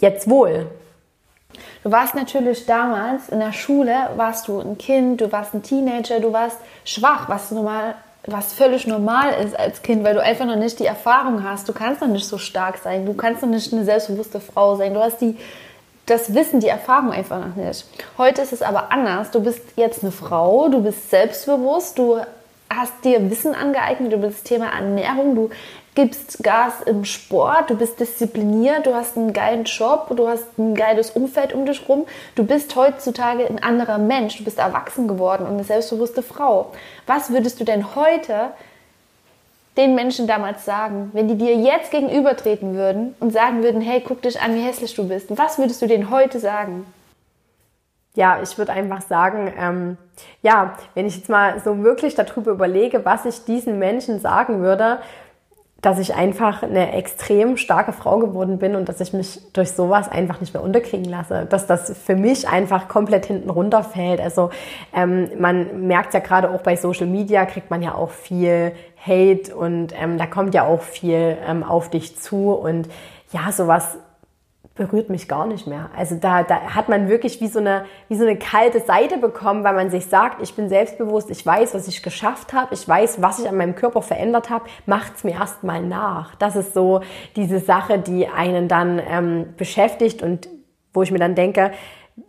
jetzt 0.00 0.28
wohl. 0.28 0.70
Du 1.82 1.92
warst 1.92 2.14
natürlich 2.14 2.66
damals 2.66 3.28
in 3.28 3.40
der 3.40 3.52
Schule, 3.52 3.94
warst 4.16 4.48
du 4.48 4.60
ein 4.60 4.78
Kind, 4.78 5.20
du 5.20 5.30
warst 5.30 5.54
ein 5.54 5.62
Teenager, 5.62 6.20
du 6.20 6.32
warst 6.32 6.58
schwach, 6.84 7.28
was 7.28 7.50
normal, 7.50 7.94
was 8.26 8.54
völlig 8.54 8.86
normal 8.86 9.34
ist 9.44 9.58
als 9.58 9.82
Kind, 9.82 10.02
weil 10.02 10.14
du 10.14 10.22
einfach 10.22 10.46
noch 10.46 10.56
nicht 10.56 10.80
die 10.80 10.86
Erfahrung 10.86 11.44
hast. 11.44 11.68
Du 11.68 11.72
kannst 11.72 12.00
noch 12.00 12.08
nicht 12.08 12.26
so 12.26 12.38
stark 12.38 12.78
sein, 12.78 13.06
du 13.06 13.14
kannst 13.14 13.42
noch 13.42 13.48
nicht 13.48 13.72
eine 13.72 13.84
selbstbewusste 13.84 14.40
Frau 14.40 14.76
sein. 14.76 14.94
Du 14.94 15.00
hast 15.00 15.20
die 15.20 15.36
das 16.06 16.34
Wissen, 16.34 16.60
die 16.60 16.68
Erfahrung 16.68 17.12
einfach 17.12 17.38
noch 17.44 17.56
nicht. 17.56 17.86
Heute 18.18 18.42
ist 18.42 18.52
es 18.52 18.62
aber 18.62 18.92
anders. 18.92 19.30
Du 19.30 19.40
bist 19.40 19.62
jetzt 19.76 20.02
eine 20.02 20.12
Frau, 20.12 20.68
du 20.68 20.82
bist 20.82 21.10
selbstbewusst, 21.10 21.98
du 21.98 22.20
hast 22.68 22.92
dir 23.04 23.30
Wissen 23.30 23.54
angeeignet 23.54 24.12
über 24.12 24.26
das 24.28 24.42
Thema 24.42 24.66
Ernährung, 24.66 25.34
du 25.34 25.50
gibst 25.94 26.42
Gas 26.42 26.80
im 26.86 27.04
Sport, 27.04 27.70
du 27.70 27.76
bist 27.76 28.00
diszipliniert, 28.00 28.86
du 28.86 28.94
hast 28.94 29.16
einen 29.16 29.32
geilen 29.32 29.64
Job, 29.64 30.08
du 30.16 30.28
hast 30.28 30.58
ein 30.58 30.74
geiles 30.74 31.10
Umfeld 31.10 31.52
um 31.52 31.66
dich 31.66 31.88
rum. 31.88 32.06
Du 32.34 32.44
bist 32.44 32.74
heutzutage 32.74 33.46
ein 33.46 33.62
anderer 33.62 33.98
Mensch, 33.98 34.38
du 34.38 34.44
bist 34.44 34.58
erwachsen 34.58 35.06
geworden 35.06 35.46
und 35.46 35.54
eine 35.54 35.64
selbstbewusste 35.64 36.22
Frau. 36.22 36.72
Was 37.06 37.30
würdest 37.30 37.60
du 37.60 37.64
denn 37.64 37.94
heute 37.94 38.50
den 39.76 39.94
Menschen 39.94 40.26
damals 40.26 40.64
sagen, 40.64 41.10
wenn 41.12 41.28
die 41.28 41.36
dir 41.36 41.54
jetzt 41.56 41.90
gegenübertreten 41.90 42.74
würden 42.74 43.14
und 43.20 43.32
sagen 43.32 43.62
würden, 43.62 43.80
hey, 43.80 44.02
guck 44.06 44.22
dich 44.22 44.40
an, 44.40 44.54
wie 44.54 44.62
hässlich 44.62 44.94
du 44.94 45.08
bist, 45.08 45.36
was 45.36 45.58
würdest 45.58 45.82
du 45.82 45.86
denen 45.86 46.10
heute 46.10 46.38
sagen? 46.38 46.86
Ja, 48.14 48.40
ich 48.40 48.56
würde 48.56 48.72
einfach 48.72 49.02
sagen, 49.02 49.52
ähm, 49.58 49.96
ja, 50.42 50.76
wenn 50.94 51.06
ich 51.06 51.16
jetzt 51.16 51.28
mal 51.28 51.58
so 51.58 51.82
wirklich 51.82 52.14
darüber 52.14 52.52
überlege, 52.52 53.04
was 53.04 53.24
ich 53.24 53.44
diesen 53.44 53.80
Menschen 53.80 54.20
sagen 54.20 54.60
würde, 54.60 55.00
dass 55.84 55.98
ich 55.98 56.14
einfach 56.14 56.62
eine 56.62 56.92
extrem 56.92 57.56
starke 57.56 57.92
Frau 57.92 58.18
geworden 58.18 58.58
bin 58.58 58.74
und 58.74 58.88
dass 58.88 59.00
ich 59.00 59.12
mich 59.12 59.40
durch 59.52 59.72
sowas 59.72 60.08
einfach 60.08 60.40
nicht 60.40 60.54
mehr 60.54 60.62
unterkriegen 60.62 61.04
lasse. 61.04 61.46
Dass 61.48 61.66
das 61.66 61.96
für 61.98 62.16
mich 62.16 62.48
einfach 62.48 62.88
komplett 62.88 63.26
hinten 63.26 63.50
runterfällt. 63.50 64.20
Also 64.20 64.50
ähm, 64.94 65.28
man 65.38 65.86
merkt 65.86 66.14
ja 66.14 66.20
gerade 66.20 66.50
auch 66.50 66.62
bei 66.62 66.76
Social 66.76 67.06
Media, 67.06 67.44
kriegt 67.44 67.70
man 67.70 67.82
ja 67.82 67.94
auch 67.94 68.10
viel 68.10 68.72
Hate 69.06 69.54
und 69.54 69.92
ähm, 70.00 70.16
da 70.16 70.26
kommt 70.26 70.54
ja 70.54 70.64
auch 70.66 70.80
viel 70.80 71.36
ähm, 71.46 71.62
auf 71.62 71.90
dich 71.90 72.18
zu 72.18 72.52
und 72.52 72.88
ja, 73.32 73.52
sowas 73.52 73.98
berührt 74.74 75.08
mich 75.08 75.28
gar 75.28 75.46
nicht 75.46 75.68
mehr. 75.68 75.90
Also 75.96 76.16
da, 76.16 76.42
da 76.42 76.74
hat 76.74 76.88
man 76.88 77.08
wirklich 77.08 77.40
wie 77.40 77.46
so, 77.46 77.60
eine, 77.60 77.84
wie 78.08 78.16
so 78.16 78.24
eine 78.24 78.36
kalte 78.36 78.80
Seite 78.80 79.18
bekommen, 79.18 79.62
weil 79.62 79.74
man 79.74 79.90
sich 79.90 80.06
sagt, 80.06 80.42
ich 80.42 80.54
bin 80.56 80.68
selbstbewusst, 80.68 81.30
ich 81.30 81.46
weiß, 81.46 81.74
was 81.74 81.86
ich 81.86 82.02
geschafft 82.02 82.52
habe, 82.52 82.74
ich 82.74 82.86
weiß, 82.86 83.22
was 83.22 83.38
ich 83.38 83.48
an 83.48 83.56
meinem 83.56 83.76
Körper 83.76 84.02
verändert 84.02 84.50
habe, 84.50 84.64
macht's 84.86 85.22
mir 85.22 85.34
erstmal 85.34 85.80
nach. 85.80 86.34
Das 86.36 86.56
ist 86.56 86.74
so 86.74 87.02
diese 87.36 87.60
Sache, 87.60 87.98
die 87.98 88.26
einen 88.26 88.66
dann 88.66 89.00
ähm, 89.08 89.54
beschäftigt 89.56 90.22
und 90.22 90.48
wo 90.92 91.02
ich 91.02 91.12
mir 91.12 91.18
dann 91.18 91.36
denke, 91.36 91.70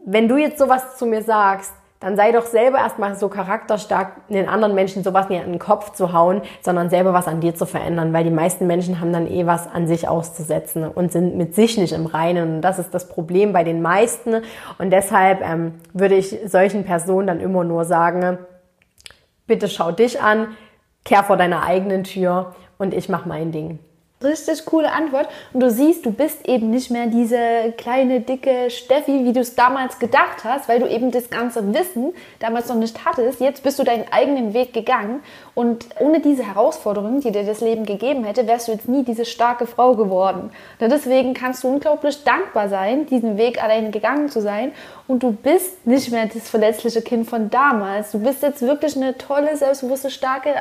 wenn 0.05 0.27
du 0.27 0.37
jetzt 0.37 0.59
sowas 0.59 0.97
zu 0.97 1.07
mir 1.07 1.23
sagst, 1.23 1.73
dann 1.99 2.17
sei 2.17 2.31
doch 2.31 2.45
selber 2.45 2.79
erstmal 2.79 3.15
so 3.15 3.29
charakterstark, 3.29 4.27
den 4.27 4.49
anderen 4.49 4.75
Menschen 4.75 5.03
sowas 5.03 5.29
nicht 5.29 5.41
an 5.41 5.51
den 5.51 5.59
Kopf 5.59 5.93
zu 5.93 6.11
hauen, 6.11 6.41
sondern 6.61 6.89
selber 6.89 7.13
was 7.13 7.27
an 7.27 7.39
dir 7.39 7.55
zu 7.55 7.65
verändern, 7.65 8.11
weil 8.11 8.25
die 8.25 8.31
meisten 8.31 8.67
Menschen 8.67 8.99
haben 8.99 9.13
dann 9.13 9.27
eh 9.27 9.45
was 9.45 9.67
an 9.67 9.87
sich 9.87 10.07
auszusetzen 10.07 10.87
und 10.87 11.11
sind 11.11 11.37
mit 11.37 11.55
sich 11.55 11.77
nicht 11.77 11.93
im 11.93 12.05
Reinen. 12.05 12.55
Und 12.55 12.61
das 12.61 12.79
ist 12.79 12.93
das 12.93 13.07
Problem 13.07 13.53
bei 13.53 13.63
den 13.63 13.81
meisten. 13.81 14.41
Und 14.77 14.91
deshalb 14.91 15.41
ähm, 15.41 15.75
würde 15.93 16.15
ich 16.15 16.37
solchen 16.45 16.83
Personen 16.83 17.27
dann 17.27 17.39
immer 17.39 17.63
nur 17.63 17.85
sagen, 17.85 18.39
bitte 19.47 19.69
schau 19.69 19.91
dich 19.91 20.21
an, 20.21 20.49
kehr 21.05 21.23
vor 21.23 21.37
deiner 21.37 21.63
eigenen 21.63 22.03
Tür 22.03 22.55
und 22.77 22.93
ich 22.93 23.07
mach 23.09 23.25
mein 23.25 23.51
Ding. 23.51 23.79
Richtig 24.23 24.65
coole 24.65 24.93
Antwort. 24.93 25.27
Und 25.51 25.59
du 25.59 25.69
siehst, 25.69 26.05
du 26.05 26.11
bist 26.11 26.47
eben 26.47 26.69
nicht 26.69 26.89
mehr 26.89 27.07
diese 27.07 27.73
kleine, 27.77 28.21
dicke 28.21 28.69
Steffi, 28.69 29.25
wie 29.25 29.33
du 29.33 29.41
es 29.41 29.55
damals 29.55 29.99
gedacht 29.99 30.45
hast, 30.45 30.69
weil 30.69 30.79
du 30.79 30.87
eben 30.87 31.11
das 31.11 31.29
ganze 31.29 31.73
Wissen 31.73 32.13
damals 32.39 32.69
noch 32.69 32.77
nicht 32.77 33.03
hattest. 33.03 33.41
Jetzt 33.41 33.61
bist 33.61 33.77
du 33.77 33.83
deinen 33.83 34.05
eigenen 34.11 34.53
Weg 34.53 34.71
gegangen. 34.71 35.21
Und 35.53 35.87
ohne 35.99 36.21
diese 36.21 36.47
Herausforderungen, 36.47 37.19
die 37.19 37.31
dir 37.31 37.43
das 37.43 37.59
Leben 37.59 37.85
gegeben 37.85 38.23
hätte, 38.23 38.47
wärst 38.47 38.69
du 38.69 38.71
jetzt 38.71 38.87
nie 38.87 39.03
diese 39.03 39.25
starke 39.25 39.67
Frau 39.67 39.95
geworden. 39.95 40.49
Und 40.79 40.91
deswegen 40.91 41.33
kannst 41.33 41.65
du 41.65 41.67
unglaublich 41.67 42.23
dankbar 42.23 42.69
sein, 42.69 43.05
diesen 43.07 43.37
Weg 43.37 43.61
allein 43.61 43.91
gegangen 43.91 44.29
zu 44.29 44.39
sein. 44.39 44.71
Und 45.09 45.23
du 45.23 45.33
bist 45.33 45.85
nicht 45.85 46.09
mehr 46.11 46.27
das 46.33 46.49
verletzliche 46.49 47.01
Kind 47.01 47.29
von 47.29 47.49
damals. 47.49 48.11
Du 48.11 48.19
bist 48.19 48.41
jetzt 48.43 48.61
wirklich 48.61 48.95
eine 48.95 49.17
tolle, 49.17 49.57
selbstbewusste, 49.57 50.09
starke 50.09 50.55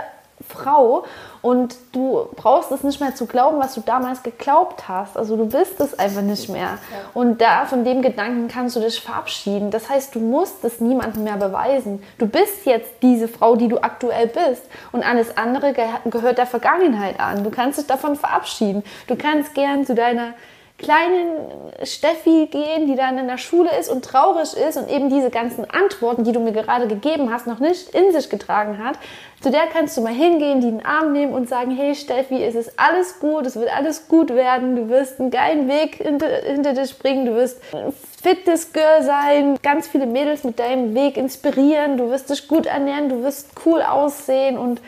Frau 0.48 1.04
und 1.42 1.76
du 1.92 2.28
brauchst 2.36 2.70
es 2.72 2.82
nicht 2.82 3.00
mehr 3.00 3.14
zu 3.14 3.26
glauben, 3.26 3.58
was 3.58 3.74
du 3.74 3.80
damals 3.80 4.22
geglaubt 4.22 4.88
hast. 4.88 5.16
Also 5.16 5.36
du 5.36 5.46
bist 5.46 5.80
es 5.80 5.98
einfach 5.98 6.22
nicht 6.22 6.48
mehr. 6.48 6.78
Und 7.12 7.40
da 7.40 7.66
von 7.66 7.84
dem 7.84 8.02
Gedanken 8.02 8.48
kannst 8.48 8.76
du 8.76 8.80
dich 8.80 9.00
verabschieden. 9.00 9.70
Das 9.70 9.88
heißt, 9.88 10.14
du 10.14 10.20
musst 10.20 10.64
es 10.64 10.80
niemandem 10.80 11.24
mehr 11.24 11.36
beweisen. 11.36 12.02
Du 12.18 12.26
bist 12.26 12.66
jetzt 12.66 12.92
diese 13.02 13.28
Frau, 13.28 13.56
die 13.56 13.68
du 13.68 13.78
aktuell 13.78 14.26
bist 14.26 14.62
und 14.92 15.04
alles 15.04 15.36
andere 15.36 15.72
gehört 15.72 16.38
der 16.38 16.46
Vergangenheit 16.46 17.20
an. 17.20 17.44
Du 17.44 17.50
kannst 17.50 17.78
dich 17.78 17.86
davon 17.86 18.16
verabschieden. 18.16 18.82
Du 19.06 19.16
kannst 19.16 19.54
gern 19.54 19.86
zu 19.86 19.94
deiner 19.94 20.34
kleinen 20.76 21.72
Steffi 21.84 22.48
gehen, 22.50 22.88
die 22.88 22.96
dann 22.96 23.16
in 23.16 23.28
der 23.28 23.38
Schule 23.38 23.70
ist 23.78 23.88
und 23.88 24.04
traurig 24.04 24.54
ist 24.54 24.76
und 24.76 24.90
eben 24.90 25.08
diese 25.08 25.30
ganzen 25.30 25.68
Antworten, 25.70 26.24
die 26.24 26.32
du 26.32 26.40
mir 26.40 26.52
gerade 26.52 26.88
gegeben 26.88 27.32
hast, 27.32 27.46
noch 27.46 27.60
nicht 27.60 27.90
in 27.90 28.12
sich 28.12 28.28
getragen 28.28 28.82
hat. 28.84 28.98
Zu 29.40 29.50
der 29.50 29.66
kannst 29.72 29.96
du 29.96 30.00
mal 30.00 30.12
hingehen, 30.12 30.60
die 30.60 30.70
den 30.70 30.84
Arm 30.84 31.12
nehmen 31.12 31.32
und 31.32 31.48
sagen, 31.48 31.70
hey 31.70 31.94
Steffi, 31.94 32.42
es 32.42 32.56
ist 32.56 32.72
alles 32.78 33.20
gut, 33.20 33.46
es 33.46 33.56
wird 33.56 33.74
alles 33.74 34.08
gut 34.08 34.30
werden, 34.34 34.74
du 34.74 34.88
wirst 34.88 35.20
einen 35.20 35.30
geilen 35.30 35.68
Weg 35.68 35.96
hinter, 35.96 36.26
hinter 36.26 36.72
dich 36.72 36.98
bringen, 36.98 37.26
du 37.26 37.34
wirst 37.36 37.60
ein 37.72 37.92
fittes 38.22 38.72
Girl 38.72 39.02
sein, 39.02 39.58
ganz 39.62 39.86
viele 39.86 40.06
Mädels 40.06 40.42
mit 40.42 40.58
deinem 40.58 40.94
Weg 40.94 41.16
inspirieren, 41.16 41.98
du 41.98 42.10
wirst 42.10 42.30
dich 42.30 42.48
gut 42.48 42.66
ernähren, 42.66 43.08
du 43.10 43.22
wirst 43.22 43.50
cool 43.64 43.82
aussehen 43.82 44.58
und 44.58 44.80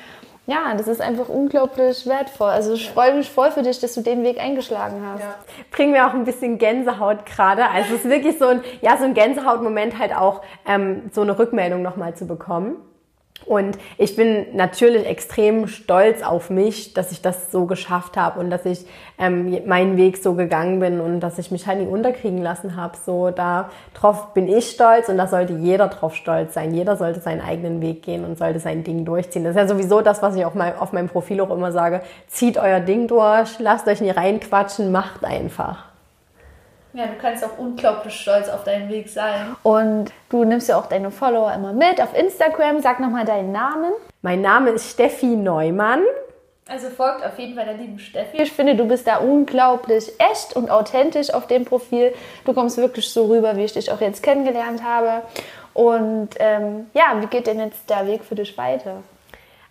ja, 0.47 0.75
das 0.77 0.87
ist 0.87 1.01
einfach 1.01 1.29
unglaublich 1.29 2.07
wertvoll. 2.07 2.51
Also 2.51 2.75
ich 2.75 2.89
freue 2.91 3.15
mich 3.15 3.29
voll 3.29 3.51
für 3.51 3.63
dich, 3.63 3.81
dass 3.81 3.95
du 3.95 4.01
den 4.01 4.23
Weg 4.23 4.41
eingeschlagen 4.41 5.05
hast. 5.05 5.21
Ja. 5.21 5.35
Bringen 5.73 5.91
mir 5.91 6.07
auch 6.07 6.15
ein 6.15 6.25
bisschen 6.25 6.59
Gänsehaut 6.59 7.27
gerade. 7.27 7.69
Also 7.69 7.95
es 7.95 8.05
ist 8.05 8.11
wirklich 8.11 8.39
so 8.39 8.47
ein, 8.47 8.63
ja, 8.81 8.97
so 8.97 9.05
ein 9.05 9.15
Gänsehautmoment 9.15 9.99
halt 9.99 10.15
auch, 10.15 10.43
ähm, 10.67 11.11
so 11.13 11.23
eine 11.23 11.37
Rückmeldung 11.37 11.83
nochmal 11.83 12.15
zu 12.15 12.27
bekommen. 12.27 12.77
Und 13.45 13.79
ich 13.97 14.17
bin 14.17 14.57
natürlich 14.57 15.07
extrem 15.07 15.69
stolz 15.69 16.23
auf 16.23 16.51
mich, 16.51 16.95
dass 16.95 17.13
ich 17.13 17.23
das 17.23 17.53
so 17.53 17.67
geschafft 17.67 18.17
habe 18.17 18.41
und 18.41 18.51
dass 18.51 18.65
ich 18.65 18.87
ähm, 19.19 19.57
meinen 19.67 19.97
Weg 19.97 20.17
so 20.17 20.35
gegangen 20.35 20.81
bin 20.81 21.01
und 21.01 21.21
dass 21.21 21.39
ich 21.39 21.51
mich 21.51 21.67
halt 21.67 21.79
nicht 21.79 21.89
unterkriegen 21.89 22.43
lassen 22.43 22.77
habe. 22.77 22.97
So 23.05 23.31
darauf 23.31 24.35
bin 24.35 24.49
ich 24.49 24.71
stolz 24.71 25.09
und 25.09 25.17
da 25.17 25.29
sollte 25.29 25.53
jeder 25.53 25.89
drauf 25.89 26.17
stolz 26.17 26.55
sein. 26.55 26.75
Jeder 26.75 26.97
sollte 26.97 27.21
seinen 27.21 27.41
eigenen 27.41 27.81
Weg 27.81 28.03
gehen 28.03 28.25
und 28.25 28.37
sollte 28.37 28.59
sein 28.59 28.83
Ding 28.83 29.05
durchziehen. 29.05 29.45
Das 29.45 29.55
ist 29.55 29.61
ja 29.61 29.69
sowieso 29.69 30.01
das, 30.01 30.23
was 30.23 30.35
ich 30.35 30.45
auf, 30.45 30.55
mein, 30.55 30.77
auf 30.77 30.93
meinem 30.93 31.09
Profil 31.09 31.41
auch 31.41 31.51
immer 31.51 31.71
sage. 31.71 32.01
Zieht 32.27 32.59
euer 32.59 32.81
Ding 32.81 33.07
durch, 33.07 33.59
lasst 33.61 33.87
euch 33.87 34.01
nicht 34.01 34.17
reinquatschen, 34.17 34.91
macht 34.91 35.25
einfach. 35.25 35.96
Ja, 36.97 37.05
du 37.09 37.17
kannst 37.21 37.45
auch 37.45 37.59
unglaublich 37.59 38.19
stolz 38.19 38.49
auf 38.49 38.65
deinen 38.65 38.89
Weg 38.89 39.11
sein. 39.11 39.55
Und 39.63 40.11
du 40.31 40.45
nimmst 40.45 40.71
ja 40.71 40.79
auch 40.79 40.87
deine 40.87 41.11
Follower 41.11 41.53
immer 41.53 41.75
mit 41.75 42.01
auf 42.01 42.17
Instagram. 42.17 42.81
Sag 42.81 43.01
nochmal 43.01 43.27
deinen 43.27 43.53
Namen. 43.53 43.93
Mein 44.23 44.41
Name 44.41 44.71
ist 44.71 44.93
Steffi 44.93 45.27
Neumann. 45.27 46.03
Also 46.67 46.89
folgt 46.89 47.23
auf 47.23 47.39
jeden 47.39 47.55
Fall 47.55 47.67
der 47.67 47.75
lieben 47.75 47.99
Steffi. 47.99 48.41
Ich 48.41 48.51
finde, 48.51 48.77
du 48.77 48.89
bist 48.89 49.07
da 49.07 49.19
unglaublich 49.19 50.11
echt 50.19 50.57
und 50.57 50.71
authentisch 50.71 51.35
auf 51.35 51.47
dem 51.47 51.67
Profil. 51.67 52.15
Du 52.47 52.55
kommst 52.55 52.79
wirklich 52.79 53.11
so 53.11 53.27
rüber, 53.27 53.59
wie 53.59 53.65
ich 53.65 53.75
dich 53.75 53.93
auch 53.93 54.01
jetzt 54.01 54.23
kennengelernt 54.23 54.83
habe. 54.83 55.21
Und 55.75 56.31
ähm, 56.39 56.87
ja, 56.95 57.21
wie 57.21 57.27
geht 57.27 57.47
denn 57.47 57.61
jetzt 57.61 57.91
der 57.91 58.07
Weg 58.07 58.25
für 58.25 58.37
dich 58.37 58.57
weiter? 58.57 59.03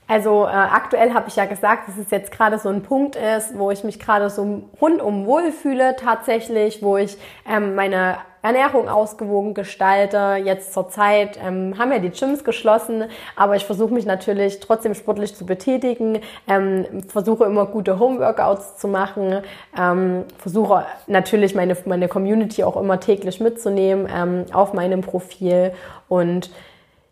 Also 0.07 0.45
äh, 0.45 0.49
aktuell 0.49 1.13
habe 1.13 1.29
ich 1.29 1.35
ja 1.35 1.45
gesagt, 1.45 1.87
dass 1.87 1.97
es 1.97 2.11
jetzt 2.11 2.31
gerade 2.31 2.59
so 2.59 2.69
ein 2.69 2.83
Punkt 2.83 3.15
ist, 3.15 3.57
wo 3.57 3.71
ich 3.71 3.83
mich 3.83 3.99
gerade 3.99 4.29
so 4.29 4.63
rundum 4.79 5.25
wohlfühle 5.25 5.95
tatsächlich, 5.95 6.83
wo 6.83 6.97
ich 6.97 7.17
ähm, 7.49 7.73
meine 7.73 8.17
Ernährung 8.45 8.87
ausgewogen 8.87 9.55
gestalte. 9.55 10.35
Jetzt 10.43 10.71
zur 10.73 10.87
Zeit 10.89 11.39
ähm, 11.43 11.79
haben 11.79 11.91
ja 11.91 11.97
die 11.97 12.11
Gyms 12.11 12.43
geschlossen, 12.43 13.05
aber 13.35 13.55
ich 13.55 13.65
versuche 13.65 13.91
mich 13.91 14.05
natürlich 14.05 14.59
trotzdem 14.59 14.93
sportlich 14.93 15.35
zu 15.35 15.47
betätigen, 15.47 16.19
ähm, 16.47 16.85
versuche 17.07 17.45
immer 17.45 17.65
gute 17.65 17.97
Homeworkouts 17.97 18.77
zu 18.77 18.87
machen, 18.87 19.41
ähm, 19.75 20.25
versuche 20.37 20.85
natürlich 21.07 21.55
meine, 21.55 21.75
meine 21.85 22.07
Community 22.07 22.63
auch 22.63 22.77
immer 22.77 22.99
täglich 22.99 23.39
mitzunehmen 23.39 24.07
ähm, 24.15 24.45
auf 24.53 24.73
meinem 24.73 25.01
Profil. 25.01 25.71
Und 26.07 26.51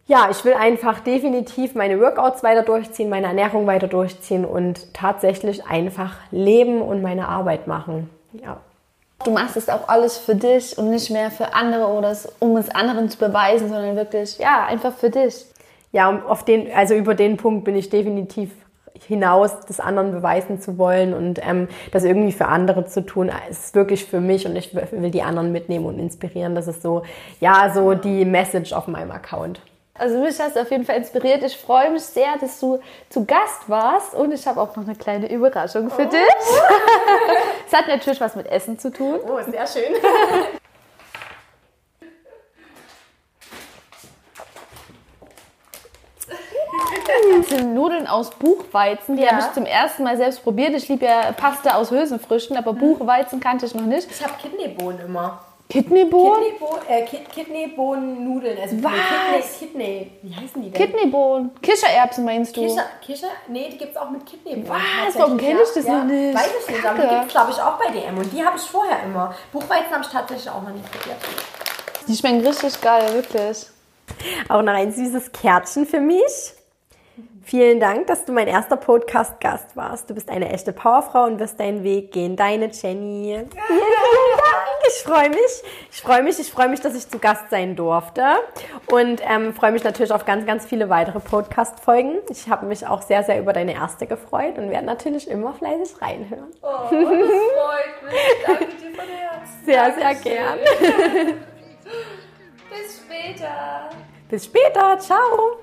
ja, 0.05 0.27
ich 0.29 0.43
will 0.43 0.53
einfach 0.53 0.99
definitiv 0.99 1.75
meine 1.75 1.99
Workouts 1.99 2.43
weiter 2.43 2.63
durchziehen, 2.63 3.09
meine 3.09 3.27
Ernährung 3.27 3.67
weiter 3.67 3.87
durchziehen 3.87 4.43
und 4.43 4.93
tatsächlich 4.93 5.65
einfach 5.65 6.15
leben 6.31 6.81
und 6.81 7.01
meine 7.01 7.27
Arbeit 7.29 7.67
machen. 7.67 8.09
Ja. 8.33 8.57
Du 9.23 9.31
machst 9.31 9.55
es 9.55 9.69
auch 9.69 9.87
alles 9.87 10.17
für 10.17 10.35
dich 10.35 10.77
und 10.77 10.89
nicht 10.89 11.09
mehr 11.09 11.31
für 11.31 11.53
andere 11.53 11.87
oder 11.87 12.13
um 12.39 12.57
es 12.57 12.69
anderen 12.69 13.09
zu 13.09 13.17
beweisen, 13.17 13.69
sondern 13.69 13.95
wirklich, 13.95 14.37
ja, 14.37 14.65
einfach 14.65 14.91
für 14.93 15.09
dich. 15.09 15.45
Ja, 15.93 16.23
auf 16.27 16.43
den, 16.43 16.69
also 16.73 16.95
über 16.95 17.15
den 17.15 17.37
Punkt 17.37 17.63
bin 17.63 17.75
ich 17.75 17.89
definitiv 17.89 18.51
hinaus, 19.07 19.61
das 19.67 19.79
anderen 19.79 20.11
beweisen 20.11 20.59
zu 20.59 20.77
wollen 20.77 21.13
und 21.13 21.39
ähm, 21.47 21.67
das 21.91 22.03
irgendwie 22.03 22.31
für 22.31 22.47
andere 22.47 22.85
zu 22.85 23.05
tun, 23.05 23.31
ist 23.49 23.75
wirklich 23.75 24.05
für 24.05 24.19
mich 24.19 24.45
und 24.45 24.55
ich 24.55 24.75
will 24.75 25.11
die 25.11 25.21
anderen 25.21 25.51
mitnehmen 25.51 25.85
und 25.85 25.99
inspirieren. 25.99 26.55
Das 26.55 26.67
ist 26.67 26.81
so, 26.81 27.03
ja, 27.39 27.71
so 27.73 27.93
die 27.93 28.25
Message 28.25 28.73
auf 28.73 28.87
meinem 28.87 29.11
Account. 29.11 29.61
Also 29.95 30.17
mich 30.17 30.39
hast 30.39 30.55
du 30.55 30.61
auf 30.61 30.71
jeden 30.71 30.85
Fall 30.85 30.97
inspiriert. 30.97 31.43
Ich 31.43 31.55
freue 31.55 31.91
mich 31.91 32.01
sehr, 32.01 32.35
dass 32.39 32.59
du 32.59 32.79
zu 33.09 33.25
Gast 33.25 33.69
warst 33.69 34.15
und 34.15 34.31
ich 34.31 34.47
habe 34.47 34.59
auch 34.59 34.75
noch 34.75 34.85
eine 34.85 34.95
kleine 34.95 35.31
Überraschung 35.31 35.89
für 35.91 36.07
oh. 36.07 36.09
dich. 36.09 36.19
Es 37.67 37.79
hat 37.79 37.87
natürlich 37.87 38.21
was 38.21 38.35
mit 38.35 38.45
Essen 38.47 38.77
zu 38.77 38.91
tun. 38.91 39.19
Oh, 39.25 39.39
sehr 39.49 39.65
schön. 39.65 39.93
Das 47.39 47.49
sind 47.49 47.73
Nudeln 47.73 48.05
aus 48.05 48.29
Buchweizen. 48.31 49.15
Die 49.15 49.23
ja. 49.23 49.31
habe 49.31 49.41
ich 49.41 49.53
zum 49.53 49.65
ersten 49.65 50.03
Mal 50.03 50.17
selbst 50.17 50.43
probiert. 50.43 50.75
Ich 50.75 50.87
liebe 50.87 51.05
ja 51.05 51.31
Pasta 51.31 51.75
aus 51.75 51.89
Hülsenfrüchten, 51.89 52.57
aber 52.57 52.73
Buchweizen 52.73 53.39
kannte 53.39 53.65
ich 53.65 53.73
noch 53.73 53.85
nicht. 53.85 54.07
Ich 54.11 54.23
habe 54.23 54.33
Kidneybohnen 54.39 54.99
immer. 55.05 55.43
Kidneybohnen? 55.69 56.43
Kidneybohnen, 56.43 56.87
äh, 56.87 57.05
Kidneybohnen-Nudeln. 57.33 58.57
Also 58.61 58.83
Was? 58.83 58.91
Kidney, 59.59 60.11
Kidney, 60.11 60.11
wie 60.21 60.35
heißen 60.35 60.61
die 60.61 60.69
denn? 60.69 60.73
Kidneybohnen. 60.73 61.51
Kichererbsen 61.61 62.25
meinst 62.25 62.55
du? 62.55 62.61
Kicher, 62.61 62.85
Kicher? 63.01 63.27
Nee, 63.47 63.69
die 63.71 63.77
gibt 63.77 63.91
es 63.91 63.97
auch 63.97 64.09
mit 64.09 64.25
Kidneybohnen. 64.25 64.69
Was? 64.69 65.17
Warum 65.17 65.37
kenne 65.37 65.61
ich 65.63 65.73
das 65.73 65.85
ja. 65.85 65.97
noch 65.97 66.03
nicht? 66.05 66.35
Weiß 66.35 66.49
ich 66.61 66.75
nicht, 66.75 66.85
aber 66.85 67.01
die 67.01 67.09
gibt 67.09 67.25
es, 67.25 67.31
glaube 67.31 67.51
ich, 67.51 67.61
auch 67.61 67.79
bei 67.79 67.91
DM. 67.91 68.17
Und 68.17 68.31
die 68.31 68.45
habe 68.45 68.57
ich 68.57 68.63
vorher 68.63 69.03
immer. 69.03 69.33
Buchweizen 69.51 69.91
habe 69.91 70.03
ich 70.03 70.09
tatsächlich 70.09 70.49
auch 70.49 70.61
noch 70.61 70.71
nicht 70.71 70.91
probiert. 70.91 71.17
Die 72.07 72.15
schmecken 72.15 72.45
richtig 72.45 72.79
geil, 72.81 73.13
wirklich. 73.13 73.67
Auch 74.49 74.61
noch 74.61 74.73
ein 74.73 74.91
süßes 74.91 75.31
Kärtchen 75.31 75.85
für 75.87 76.01
mich. 76.01 76.53
Vielen 77.45 77.79
Dank, 77.79 78.07
dass 78.07 78.25
du 78.25 78.31
mein 78.31 78.47
erster 78.47 78.77
Podcast-Gast 78.77 79.75
warst. 79.75 80.09
Du 80.09 80.13
bist 80.13 80.29
eine 80.29 80.49
echte 80.49 80.71
Powerfrau 80.71 81.25
und 81.25 81.39
wirst 81.39 81.59
deinen 81.59 81.83
Weg 81.83 82.11
gehen. 82.11 82.35
Deine 82.35 82.69
Jenny. 82.71 83.33
Vielen, 83.33 83.49
Dank. 83.49 84.62
Ich 84.87 85.03
freue 85.03 85.29
mich. 85.29 85.63
Ich 85.91 86.01
freue 86.01 86.23
mich. 86.23 86.39
Ich 86.39 86.51
freue 86.51 86.67
mich, 86.67 86.81
dass 86.81 86.95
ich 86.95 87.07
zu 87.07 87.19
Gast 87.19 87.49
sein 87.49 87.75
durfte. 87.75 88.23
Und 88.87 89.21
ähm, 89.23 89.53
freue 89.53 89.71
mich 89.71 89.83
natürlich 89.83 90.11
auf 90.11 90.25
ganz, 90.25 90.45
ganz 90.45 90.65
viele 90.65 90.89
weitere 90.89 91.19
Podcast-Folgen. 91.19 92.19
Ich 92.29 92.49
habe 92.49 92.65
mich 92.65 92.85
auch 92.85 93.01
sehr, 93.01 93.23
sehr 93.23 93.39
über 93.39 93.53
deine 93.53 93.73
erste 93.73 94.07
gefreut 94.07 94.57
und 94.57 94.69
werde 94.69 94.85
natürlich 94.85 95.29
immer 95.29 95.53
fleißig 95.53 96.01
reinhören. 96.01 96.51
Oh, 96.61 96.67
das 96.67 96.89
freut 96.89 98.03
mich. 98.03 98.21
Danke 98.45 98.65
dir 98.65 98.95
von 98.95 99.05
Herzen. 99.07 99.65
Sehr, 99.65 99.89
Dankeschön. 99.89 100.23
sehr 100.23 100.33
gern. 100.35 100.59
Bis 102.69 102.97
später. 102.97 103.89
Bis 104.29 104.45
später. 104.45 104.99
Ciao. 104.99 105.62